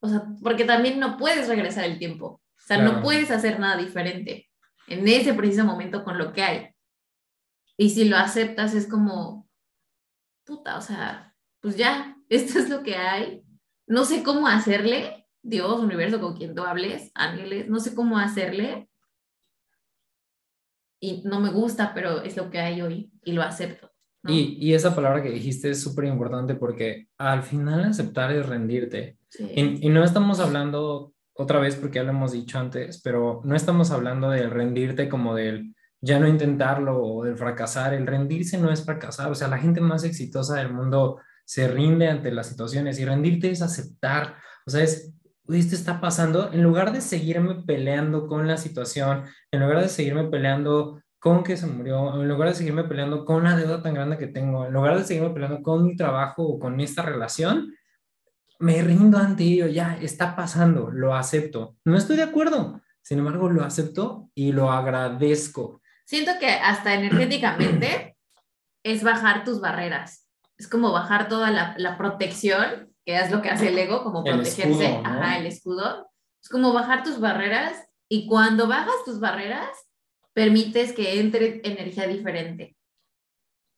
O 0.00 0.08
sea, 0.08 0.26
porque 0.42 0.64
también 0.64 0.98
no 0.98 1.16
puedes 1.16 1.48
regresar 1.48 1.84
el 1.84 1.98
tiempo, 1.98 2.26
o 2.26 2.60
sea, 2.66 2.78
no 2.78 3.00
puedes 3.00 3.30
hacer 3.30 3.60
nada 3.60 3.76
diferente 3.76 4.48
en 4.88 5.06
ese 5.06 5.34
preciso 5.34 5.64
momento 5.64 6.02
con 6.04 6.18
lo 6.18 6.32
que 6.32 6.42
hay. 6.42 6.68
Y 7.76 7.90
si 7.90 8.04
lo 8.04 8.16
aceptas 8.16 8.74
es 8.74 8.88
como, 8.88 9.48
puta, 10.44 10.76
o 10.76 10.80
sea, 10.80 11.34
pues 11.60 11.76
ya, 11.76 12.16
esto 12.28 12.58
es 12.58 12.68
lo 12.68 12.82
que 12.82 12.96
hay. 12.96 13.42
No 13.86 14.04
sé 14.04 14.22
cómo 14.22 14.46
hacerle, 14.46 15.26
Dios, 15.42 15.80
universo, 15.80 16.20
con 16.20 16.36
quien 16.36 16.54
tú 16.54 16.62
hables, 16.62 17.10
ángeles, 17.14 17.68
no 17.68 17.80
sé 17.80 17.94
cómo 17.94 18.18
hacerle. 18.18 18.88
Y 21.04 21.20
no 21.24 21.40
me 21.40 21.50
gusta, 21.50 21.92
pero 21.94 22.22
es 22.22 22.36
lo 22.36 22.48
que 22.48 22.60
hay 22.60 22.80
hoy 22.80 23.10
y 23.24 23.32
lo 23.32 23.42
acepto. 23.42 23.90
Y, 24.24 24.56
y, 24.60 24.72
esa 24.74 24.94
palabra 24.94 25.20
que 25.20 25.30
dijiste 25.30 25.70
es 25.70 25.82
súper 25.82 26.04
importante 26.04 26.54
porque 26.54 27.08
al 27.18 27.42
final 27.42 27.84
aceptar 27.84 28.30
es 28.30 28.46
rendirte. 28.46 29.18
Y, 29.36 29.84
y, 29.84 29.88
no 29.88 30.04
estamos 30.04 30.38
hablando 30.38 31.12
otra 31.32 31.58
vez 31.58 31.74
porque 31.74 31.96
ya 31.96 32.04
lo 32.04 32.10
hemos 32.10 32.30
dicho 32.30 32.56
antes, 32.60 33.02
pero 33.02 33.40
no 33.42 33.56
estamos 33.56 33.90
hablando 33.90 34.30
de 34.30 34.48
rendirte 34.48 35.08
como 35.08 35.34
del 35.34 35.74
ya 36.00 36.20
no 36.20 36.28
intentarlo 36.28 37.02
o 37.02 37.24
del 37.24 37.36
fracasar. 37.36 37.94
El 37.94 38.06
rendirse 38.06 38.58
no 38.58 38.70
es 38.70 38.84
fracasar. 38.84 39.28
O 39.30 39.34
sea, 39.34 39.48
la 39.48 39.58
gente 39.58 39.80
más 39.80 40.04
exitosa 40.04 40.56
del 40.56 40.72
mundo 40.72 41.18
se 41.44 41.66
rinde 41.66 42.08
ante 42.08 42.30
las 42.30 42.46
situaciones 42.46 43.00
y 43.00 43.04
rendirte 43.04 43.50
es 43.50 43.60
aceptar. 43.60 44.36
O 44.66 44.70
sea, 44.70 44.84
es, 44.84 45.12
esto 45.58 45.74
está 45.74 46.00
pasando. 46.00 46.50
En 46.52 46.62
lugar 46.62 46.92
de 46.92 47.00
seguirme 47.00 47.62
peleando 47.66 48.26
con 48.26 48.46
la 48.46 48.56
situación, 48.56 49.24
en 49.50 49.60
lugar 49.60 49.80
de 49.80 49.88
seguirme 49.88 50.24
peleando 50.24 51.02
con 51.18 51.44
que 51.44 51.56
se 51.56 51.66
murió, 51.66 52.20
en 52.20 52.28
lugar 52.28 52.48
de 52.48 52.54
seguirme 52.54 52.84
peleando 52.84 53.24
con 53.24 53.44
la 53.44 53.56
deuda 53.56 53.82
tan 53.82 53.94
grande 53.94 54.18
que 54.18 54.26
tengo, 54.26 54.66
en 54.66 54.72
lugar 54.72 54.98
de 54.98 55.04
seguirme 55.04 55.30
peleando 55.30 55.62
con 55.62 55.86
mi 55.86 55.96
trabajo 55.96 56.42
o 56.42 56.58
con 56.58 56.80
esta 56.80 57.02
relación, 57.02 57.74
me 58.58 58.80
rindo 58.82 59.18
ante 59.18 59.44
ello, 59.44 59.66
ya 59.66 59.96
está 60.00 60.36
pasando, 60.36 60.90
lo 60.90 61.14
acepto. 61.14 61.76
No 61.84 61.96
estoy 61.96 62.16
de 62.16 62.22
acuerdo, 62.22 62.80
sin 63.02 63.18
embargo, 63.18 63.48
lo 63.50 63.64
acepto 63.64 64.30
y 64.34 64.52
lo 64.52 64.70
agradezco. 64.70 65.80
Siento 66.04 66.32
que 66.38 66.48
hasta 66.48 66.94
energéticamente 66.94 68.16
es 68.84 69.02
bajar 69.02 69.44
tus 69.44 69.60
barreras. 69.60 70.28
Es 70.56 70.68
como 70.68 70.92
bajar 70.92 71.28
toda 71.28 71.50
la, 71.50 71.74
la 71.76 71.98
protección, 71.98 72.91
que 73.04 73.18
es 73.18 73.30
lo 73.30 73.42
que 73.42 73.50
hace 73.50 73.68
el 73.68 73.78
ego, 73.78 74.02
como 74.02 74.22
protegerse, 74.22 75.00
ajá, 75.04 75.38
el 75.38 75.46
escudo. 75.46 76.08
Es 76.42 76.48
como 76.48 76.72
bajar 76.72 77.02
tus 77.02 77.20
barreras 77.20 77.88
y 78.08 78.26
cuando 78.26 78.68
bajas 78.68 78.94
tus 79.04 79.20
barreras, 79.20 79.68
permites 80.32 80.92
que 80.92 81.20
entre 81.20 81.60
energía 81.64 82.06
diferente. 82.06 82.76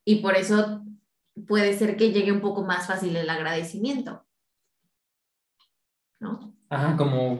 Y 0.05 0.17
por 0.17 0.35
eso 0.35 0.83
puede 1.47 1.77
ser 1.77 1.97
que 1.97 2.11
llegue 2.11 2.31
un 2.31 2.41
poco 2.41 2.63
más 2.63 2.87
fácil 2.87 3.15
el 3.15 3.29
agradecimiento. 3.29 4.25
¿No? 6.19 6.55
Ajá, 6.69 6.95
como, 6.95 7.39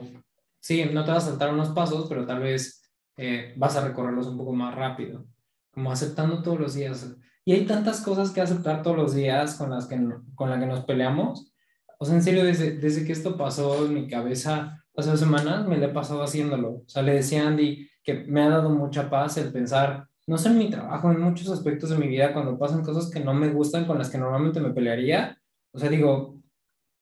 sí, 0.60 0.84
no 0.84 1.04
te 1.04 1.10
vas 1.10 1.24
a 1.24 1.30
saltar 1.30 1.52
unos 1.52 1.70
pasos, 1.70 2.08
pero 2.08 2.26
tal 2.26 2.40
vez 2.40 2.82
eh, 3.16 3.54
vas 3.56 3.76
a 3.76 3.86
recorrerlos 3.86 4.26
un 4.26 4.36
poco 4.36 4.52
más 4.52 4.74
rápido, 4.74 5.26
como 5.70 5.90
aceptando 5.90 6.42
todos 6.42 6.60
los 6.60 6.74
días. 6.74 7.16
Y 7.44 7.52
hay 7.52 7.66
tantas 7.66 8.00
cosas 8.00 8.30
que 8.30 8.40
aceptar 8.40 8.82
todos 8.82 8.96
los 8.96 9.14
días 9.14 9.54
con 9.54 9.70
las 9.70 9.86
que, 9.86 9.98
con 10.34 10.50
las 10.50 10.58
que 10.58 10.66
nos 10.66 10.84
peleamos. 10.84 11.52
O 11.98 12.04
sea, 12.04 12.14
en 12.14 12.22
serio, 12.22 12.44
desde, 12.44 12.76
desde 12.76 13.04
que 13.04 13.12
esto 13.12 13.36
pasó 13.36 13.86
en 13.86 13.94
mi 13.94 14.06
cabeza 14.06 14.84
hace 14.96 15.10
dos 15.10 15.20
semanas, 15.20 15.66
me 15.66 15.78
le 15.78 15.86
he 15.86 15.90
pasado 15.90 16.22
haciéndolo. 16.22 16.70
O 16.70 16.88
sea, 16.88 17.02
le 17.02 17.14
decía 17.14 17.44
a 17.44 17.48
Andy 17.48 17.88
que 18.02 18.14
me 18.14 18.42
ha 18.42 18.48
dado 18.48 18.70
mucha 18.70 19.10
paz 19.10 19.36
el 19.36 19.52
pensar, 19.52 20.08
no 20.26 20.38
sé 20.38 20.48
en 20.48 20.58
mi 20.58 20.70
trabajo, 20.70 21.10
en 21.10 21.20
muchos 21.20 21.48
aspectos 21.50 21.90
de 21.90 21.98
mi 21.98 22.08
vida, 22.08 22.32
cuando 22.32 22.58
pasan 22.58 22.82
cosas 22.84 23.10
que 23.10 23.20
no 23.20 23.34
me 23.34 23.48
gustan, 23.48 23.84
con 23.84 23.98
las 23.98 24.10
que 24.10 24.18
normalmente 24.18 24.60
me 24.60 24.70
pelearía. 24.70 25.38
O 25.72 25.78
sea, 25.78 25.88
digo, 25.88 26.40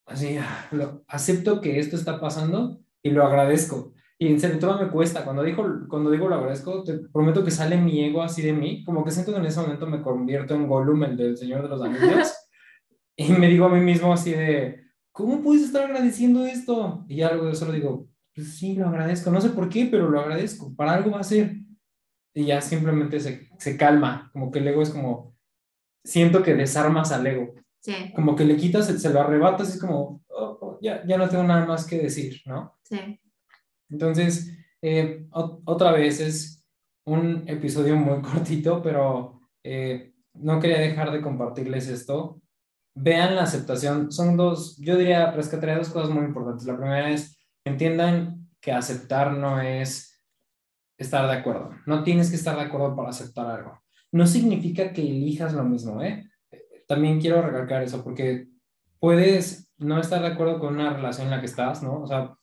así, 0.07 0.37
ah, 0.39 0.69
lo, 0.73 1.05
acepto 1.09 1.61
que 1.61 1.79
esto 1.79 1.97
está 1.97 2.21
pasando 2.21 2.81
y 3.03 3.11
lo 3.11 3.25
agradezco. 3.25 3.93
Y 4.19 4.29
en 4.29 4.41
serio, 4.41 4.59
todo 4.59 4.79
me 4.81 4.91
cuesta. 4.91 5.25
Cuando, 5.25 5.43
digo, 5.43 5.65
cuando 5.89 6.11
digo 6.11 6.29
lo 6.29 6.37
agradezco, 6.37 6.85
te 6.85 6.95
prometo 7.13 7.45
que 7.45 7.51
sale 7.51 7.77
mi 7.77 8.05
ego 8.05 8.23
así 8.23 8.43
de 8.43 8.53
mí. 8.53 8.85
Como 8.85 9.05
que 9.05 9.11
siento 9.11 9.33
que 9.33 9.39
en 9.39 9.47
ese 9.47 9.61
momento 9.61 9.87
me 9.87 10.03
convierto 10.03 10.55
en 10.55 10.69
Gollum, 10.69 11.05
el 11.05 11.17
del 11.17 11.37
Señor 11.37 11.63
de 11.63 11.69
los 11.69 11.83
Anillos. 11.83 12.33
y 13.17 13.33
me 13.33 13.49
digo 13.49 13.67
a 13.67 13.71
mí 13.71 13.81
mismo 13.81 14.13
así 14.13 14.33
de, 14.33 14.84
¿cómo 15.15 15.43
puedes 15.43 15.63
estar 15.63 15.85
agradeciendo 15.85 16.45
esto? 16.45 17.05
Y 17.09 17.23
algo 17.23 17.47
de 17.47 17.53
eso 17.53 17.65
lo 17.67 17.73
digo, 17.73 18.09
pues 18.35 18.57
sí, 18.59 18.75
lo 18.75 18.89
agradezco. 18.89 19.31
No 19.31 19.41
sé 19.41 19.51
por 19.51 19.69
qué, 19.69 19.87
pero 19.87 20.11
lo 20.11 20.21
agradezco. 20.21 20.75
Para 20.75 20.93
algo 20.93 21.13
va 21.13 21.21
a 21.21 21.25
ser. 21.25 21.55
Y 22.35 22.47
ya 22.47 22.61
simplemente 22.61 23.21
se, 23.21 23.49
se 23.57 23.77
calma. 23.77 24.29
Como 24.33 24.51
que 24.51 24.59
el 24.59 24.67
ego 24.69 24.83
es 24.83 24.91
como, 24.91 25.37
siento 26.05 26.43
que 26.43 26.55
desarmas 26.55 27.13
al 27.13 27.27
ego. 27.27 27.55
Sí. 27.81 27.95
Como 28.15 28.35
que 28.35 28.45
le 28.45 28.57
quitas, 28.57 28.87
se, 28.87 29.11
lo 29.11 29.21
arrebatas 29.21 29.69
y 29.69 29.73
es 29.75 29.81
como, 29.81 30.21
oh, 30.29 30.59
oh, 30.61 30.79
ya, 30.83 31.07
ya 31.07 31.17
no 31.17 31.29
tengo 31.29 31.45
nada 31.45 31.65
más 31.65 31.87
que 31.87 31.99
decir, 31.99 32.43
¿no? 32.45 32.77
Sí. 32.83 33.21
Entonces, 33.89 34.51
eh, 34.83 35.27
otra 35.31 35.93
vez 35.93 36.19
es 36.19 36.67
un 37.07 37.45
episodio 37.47 37.95
muy 37.95 38.21
cortito, 38.33 38.83
pero 38.83 39.43
eh, 39.63 40.13
no 40.33 40.59
quería 40.59 40.81
dejar 40.81 41.13
de 41.13 41.23
compartirles 41.23 41.87
esto. 41.87 42.41
Vean 42.95 43.35
la 43.35 43.43
aceptación. 43.43 44.13
Son 44.13 44.37
dos, 44.37 44.77
yo 44.79 44.97
diría, 44.97 45.33
rescataría 45.33 45.79
dos 45.79 45.89
cosas 45.89 46.11
muy 46.11 46.25
importantes. 46.25 46.67
La 46.67 46.77
primera 46.77 47.11
es, 47.11 47.37
entiendan 47.65 48.49
que 48.61 48.73
aceptar 48.73 49.33
no 49.33 49.61
es 49.61 50.23
estar 50.97 51.27
de 51.27 51.37
acuerdo. 51.37 51.71
No 51.87 52.03
tienes 52.03 52.31
que 52.31 52.37
estar 52.37 52.57
de 52.57 52.63
acuerdo 52.63 52.95
para 52.95 53.11
aceptar 53.11 53.47
algo. 53.47 53.83
No 54.13 54.27
significa 54.27 54.93
que 54.93 55.03
elijas 55.03 55.53
lo 55.55 55.65
mismo, 55.65 56.03
¿eh? 56.03 56.31
También 56.87 57.21
quiero 57.21 57.43
recalcar 57.43 57.83
eso 57.83 58.05
porque 58.05 58.49
puedes 59.01 59.73
no 59.79 59.99
estar 59.99 60.23
de 60.23 60.29
acuerdo 60.29 60.61
con 60.61 60.75
una 60.75 60.95
relación 60.95 61.27
en 61.27 61.33
la 61.33 61.41
que 61.41 61.47
estás, 61.47 61.83
¿no? 61.83 62.03
O 62.03 62.07
sea, 62.07 62.35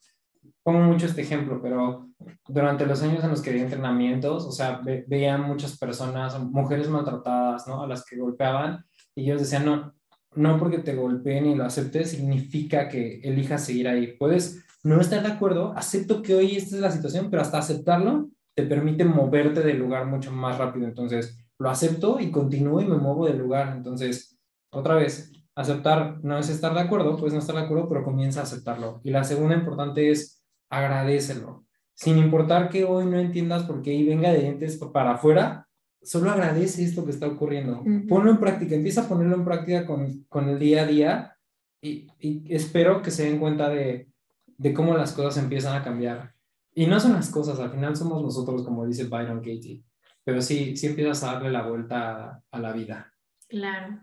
pongo 0.62 0.80
mucho 0.80 1.06
este 1.06 1.22
ejemplo, 1.22 1.60
pero 1.62 2.08
durante 2.46 2.86
los 2.86 3.02
años 3.02 3.24
en 3.24 3.30
los 3.30 3.42
que 3.42 3.52
di 3.52 3.60
entrenamientos, 3.60 4.44
o 4.46 4.52
sea, 4.52 4.80
veía 4.82 5.38
muchas 5.38 5.78
personas, 5.78 6.38
mujeres 6.38 6.88
maltratadas, 6.88 7.66
¿no? 7.66 7.82
A 7.82 7.86
las 7.86 8.04
que 8.04 8.16
golpeaban 8.16 8.84
y 9.14 9.24
ellos 9.24 9.40
decían, 9.40 9.64
no, 9.64 9.94
no 10.34 10.58
porque 10.58 10.78
te 10.78 10.94
golpeen 10.94 11.46
y 11.46 11.54
lo 11.54 11.64
aceptes 11.64 12.10
significa 12.10 12.88
que 12.88 13.20
elijas 13.22 13.64
seguir 13.64 13.88
ahí. 13.88 14.16
Puedes 14.18 14.64
no 14.82 15.00
estar 15.00 15.22
de 15.22 15.32
acuerdo, 15.32 15.72
acepto 15.76 16.22
que 16.22 16.34
hoy 16.34 16.56
esta 16.56 16.76
es 16.76 16.82
la 16.82 16.90
situación, 16.90 17.28
pero 17.30 17.42
hasta 17.42 17.58
aceptarlo 17.58 18.30
te 18.54 18.64
permite 18.64 19.04
moverte 19.04 19.60
del 19.60 19.78
lugar 19.78 20.06
mucho 20.06 20.32
más 20.32 20.58
rápido. 20.58 20.86
Entonces, 20.86 21.38
lo 21.58 21.70
acepto 21.70 22.18
y 22.20 22.30
continúo 22.30 22.80
y 22.80 22.86
me 22.86 22.96
muevo 22.96 23.26
del 23.26 23.38
lugar. 23.38 23.74
Entonces, 23.76 24.38
otra 24.70 24.94
vez, 24.94 25.32
aceptar 25.54 26.18
no 26.22 26.38
es 26.38 26.48
estar 26.48 26.74
de 26.74 26.80
acuerdo, 26.80 27.16
pues 27.16 27.32
no 27.32 27.38
estar 27.38 27.56
de 27.56 27.62
acuerdo, 27.62 27.88
pero 27.88 28.04
comienza 28.04 28.40
a 28.40 28.44
aceptarlo. 28.44 29.00
Y 29.04 29.10
la 29.10 29.24
segunda 29.24 29.54
importante 29.54 30.10
es 30.10 30.42
agradecelo. 30.68 31.64
Sin 31.94 32.18
importar 32.18 32.68
que 32.68 32.84
hoy 32.84 33.06
no 33.06 33.18
entiendas 33.18 33.64
por 33.64 33.82
qué 33.82 33.92
y 33.92 34.06
venga 34.06 34.32
de 34.32 34.40
dientes 34.40 34.78
para 34.78 35.12
afuera, 35.12 35.68
solo 36.02 36.30
agradece 36.30 36.84
esto 36.84 37.04
que 37.04 37.10
está 37.10 37.26
ocurriendo. 37.26 37.82
Ponlo 38.08 38.30
en 38.30 38.38
práctica, 38.38 38.74
empieza 38.74 39.02
a 39.02 39.08
ponerlo 39.08 39.36
en 39.36 39.44
práctica 39.44 39.86
con, 39.86 40.24
con 40.28 40.48
el 40.48 40.58
día 40.58 40.82
a 40.82 40.86
día 40.86 41.36
y, 41.80 42.08
y, 42.18 42.54
espero 42.54 43.02
que 43.02 43.10
se 43.10 43.24
den 43.24 43.38
cuenta 43.38 43.68
de, 43.68 44.08
de 44.46 44.74
cómo 44.74 44.96
las 44.96 45.12
cosas 45.12 45.42
empiezan 45.42 45.76
a 45.76 45.84
cambiar. 45.84 46.34
Y 46.74 46.86
no 46.86 46.98
son 47.00 47.12
las 47.12 47.30
cosas, 47.30 47.58
al 47.58 47.70
final 47.70 47.96
somos 47.96 48.22
nosotros, 48.22 48.62
como 48.62 48.86
dice 48.86 49.04
Byron 49.04 49.40
Katie, 49.40 49.82
pero 50.24 50.40
sí, 50.40 50.76
sí 50.76 50.86
empiezas 50.86 51.22
a 51.22 51.34
darle 51.34 51.50
la 51.50 51.66
vuelta 51.66 52.24
a, 52.24 52.42
a 52.50 52.58
la 52.58 52.72
vida. 52.72 53.12
Claro. 53.48 54.00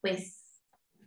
Pues, 0.00 0.62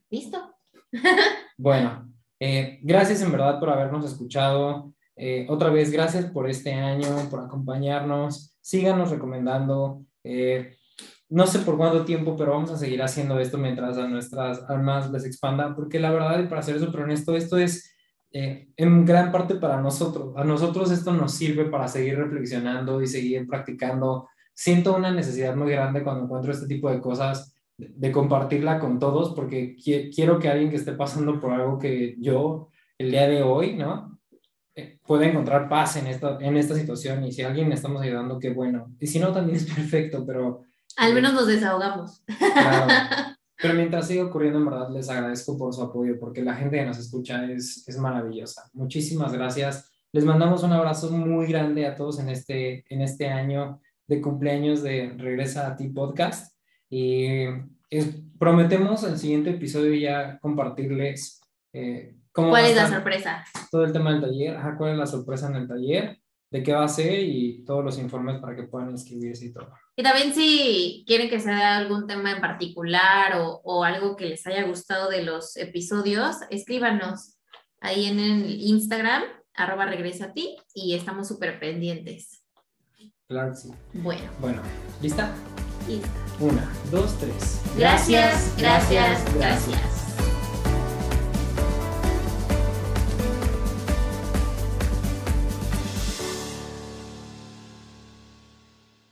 listo. 0.09 0.55
bueno, 1.57 2.13
eh, 2.39 2.79
gracias 2.83 3.21
en 3.21 3.31
verdad 3.31 3.59
por 3.59 3.69
habernos 3.69 4.05
escuchado. 4.05 4.93
Eh, 5.17 5.47
otra 5.49 5.69
vez, 5.69 5.91
gracias 5.91 6.25
por 6.25 6.49
este 6.49 6.73
año, 6.73 7.07
por 7.29 7.41
acompañarnos. 7.41 8.55
Síganos 8.61 9.09
recomendando. 9.09 10.05
Eh, 10.23 10.77
no 11.29 11.47
sé 11.47 11.59
por 11.59 11.75
cuánto 11.75 12.05
tiempo, 12.05 12.35
pero 12.37 12.51
vamos 12.51 12.71
a 12.71 12.77
seguir 12.77 13.01
haciendo 13.01 13.39
esto 13.39 13.57
mientras 13.57 13.97
a 13.97 14.07
nuestras 14.07 14.63
almas 14.69 15.11
les 15.11 15.25
expanda, 15.25 15.75
porque 15.75 15.99
la 15.99 16.11
verdad, 16.11 16.39
y 16.39 16.47
para 16.47 16.61
ser 16.61 16.79
súper 16.79 17.01
honesto, 17.01 17.35
esto 17.35 17.57
es 17.57 17.91
en 18.31 19.03
gran 19.03 19.31
parte 19.31 19.55
para 19.55 19.81
nosotros. 19.81 20.33
A 20.37 20.43
nosotros 20.43 20.91
esto 20.91 21.11
nos 21.11 21.33
sirve 21.33 21.65
para 21.65 21.87
seguir 21.87 22.17
reflexionando 22.17 23.01
y 23.01 23.07
seguir 23.07 23.47
practicando. 23.47 24.29
Siento 24.53 24.95
una 24.95 25.11
necesidad 25.11 25.55
muy 25.55 25.71
grande 25.71 26.03
cuando 26.03 26.25
encuentro 26.25 26.51
este 26.51 26.67
tipo 26.67 26.91
de 26.91 27.01
cosas 27.01 27.55
de 27.77 28.11
compartirla 28.11 28.79
con 28.79 28.99
todos, 28.99 29.33
porque 29.33 29.75
quiero 29.75 30.39
que 30.39 30.49
alguien 30.49 30.69
que 30.69 30.75
esté 30.75 30.93
pasando 30.93 31.39
por 31.39 31.51
algo 31.51 31.79
que 31.79 32.15
yo 32.19 32.69
el 32.97 33.11
día 33.11 33.27
de 33.27 33.43
hoy, 33.43 33.75
¿no? 33.75 34.16
Eh, 34.79 34.99
pueda 35.07 35.25
encontrar 35.25 35.67
paz 35.67 35.95
en 35.95 36.05
esta, 36.05 36.37
en 36.39 36.55
esta 36.55 36.75
situación 36.75 37.23
y 37.25 37.31
si 37.31 37.41
alguien 37.41 37.67
le 37.67 37.73
estamos 37.73 37.99
ayudando, 37.99 38.37
qué 38.37 38.51
bueno. 38.51 38.93
Y 38.99 39.07
si 39.07 39.17
no, 39.17 39.33
también 39.33 39.57
es 39.57 39.65
perfecto, 39.65 40.23
pero... 40.23 40.61
Al 40.97 41.15
menos 41.15 41.33
nos 41.33 41.47
desahogamos. 41.47 42.23
Claro. 42.37 42.87
Pero 43.59 43.73
mientras 43.73 44.07
siga 44.07 44.23
ocurriendo, 44.23 44.59
en 44.59 44.65
verdad 44.65 44.91
les 44.91 45.09
agradezco 45.09 45.57
por 45.57 45.73
su 45.73 45.81
apoyo, 45.81 46.19
porque 46.19 46.43
la 46.43 46.53
gente 46.53 46.77
que 46.77 46.85
nos 46.85 46.99
escucha 46.99 47.43
es, 47.45 47.87
es 47.87 47.97
maravillosa. 47.97 48.69
Muchísimas 48.73 49.33
gracias. 49.33 49.91
Les 50.11 50.23
mandamos 50.23 50.61
un 50.61 50.73
abrazo 50.73 51.09
muy 51.09 51.47
grande 51.47 51.87
a 51.87 51.95
todos 51.95 52.19
en 52.19 52.29
este, 52.29 52.85
en 52.87 53.01
este 53.01 53.29
año 53.29 53.81
de 54.05 54.21
cumpleaños 54.21 54.83
de 54.83 55.11
Regresa 55.17 55.65
a 55.65 55.75
ti 55.75 55.89
podcast. 55.89 56.55
Y 56.87 57.45
prometemos 58.37 59.03
el 59.03 59.17
siguiente 59.17 59.49
episodio 59.49 59.95
ya 59.95 60.37
compartirles 60.39 61.41
eh, 61.73 62.15
cómo 62.37 62.49
¿Cuál 62.51 62.65
es 62.65 62.75
la 62.75 62.87
sorpresa? 62.87 63.43
Todo 63.71 63.83
el 63.83 63.91
tema 63.91 64.11
del 64.11 64.21
taller, 64.21 64.57
ajá, 64.57 64.77
cuál 64.77 64.91
es 64.91 64.97
la 64.99 65.07
sorpresa 65.07 65.47
en 65.47 65.55
el 65.55 65.67
taller, 65.67 66.19
de 66.51 66.61
qué 66.61 66.71
va 66.71 66.83
a 66.83 66.87
ser 66.87 67.19
y 67.19 67.65
todos 67.65 67.83
los 67.83 67.97
informes 67.97 68.39
para 68.39 68.55
que 68.55 68.61
puedan 68.61 68.91
inscribirse 68.91 69.47
y 69.47 69.53
todo. 69.53 69.73
Y 69.95 70.03
también 70.03 70.31
si 70.35 71.03
quieren 71.07 71.31
que 71.31 71.39
sea 71.39 71.77
algún 71.77 72.05
tema 72.05 72.31
en 72.31 72.39
particular 72.39 73.41
o, 73.41 73.59
o 73.63 73.83
algo 73.83 74.15
que 74.15 74.27
les 74.27 74.45
haya 74.45 74.67
gustado 74.67 75.09
de 75.09 75.23
los 75.23 75.57
episodios, 75.57 76.35
escríbanos 76.51 77.39
ahí 77.81 78.05
en 78.05 78.19
el 78.19 78.61
Instagram, 78.61 79.23
arroba 79.55 79.87
regresa 79.87 80.25
a 80.25 80.33
ti, 80.33 80.57
y 80.75 80.93
estamos 80.93 81.27
súper 81.27 81.59
pendientes. 81.59 82.43
Claro 83.27 83.55
sí. 83.55 83.71
Bueno. 83.93 84.29
Bueno, 84.39 84.61
¿lista? 85.01 85.33
Lista. 85.87 86.07
Una, 86.39 86.71
dos, 86.91 87.17
tres. 87.17 87.63
gracias, 87.75 88.53
gracias. 88.59 89.33
gracias. 89.33 89.35
gracias. 89.35 90.06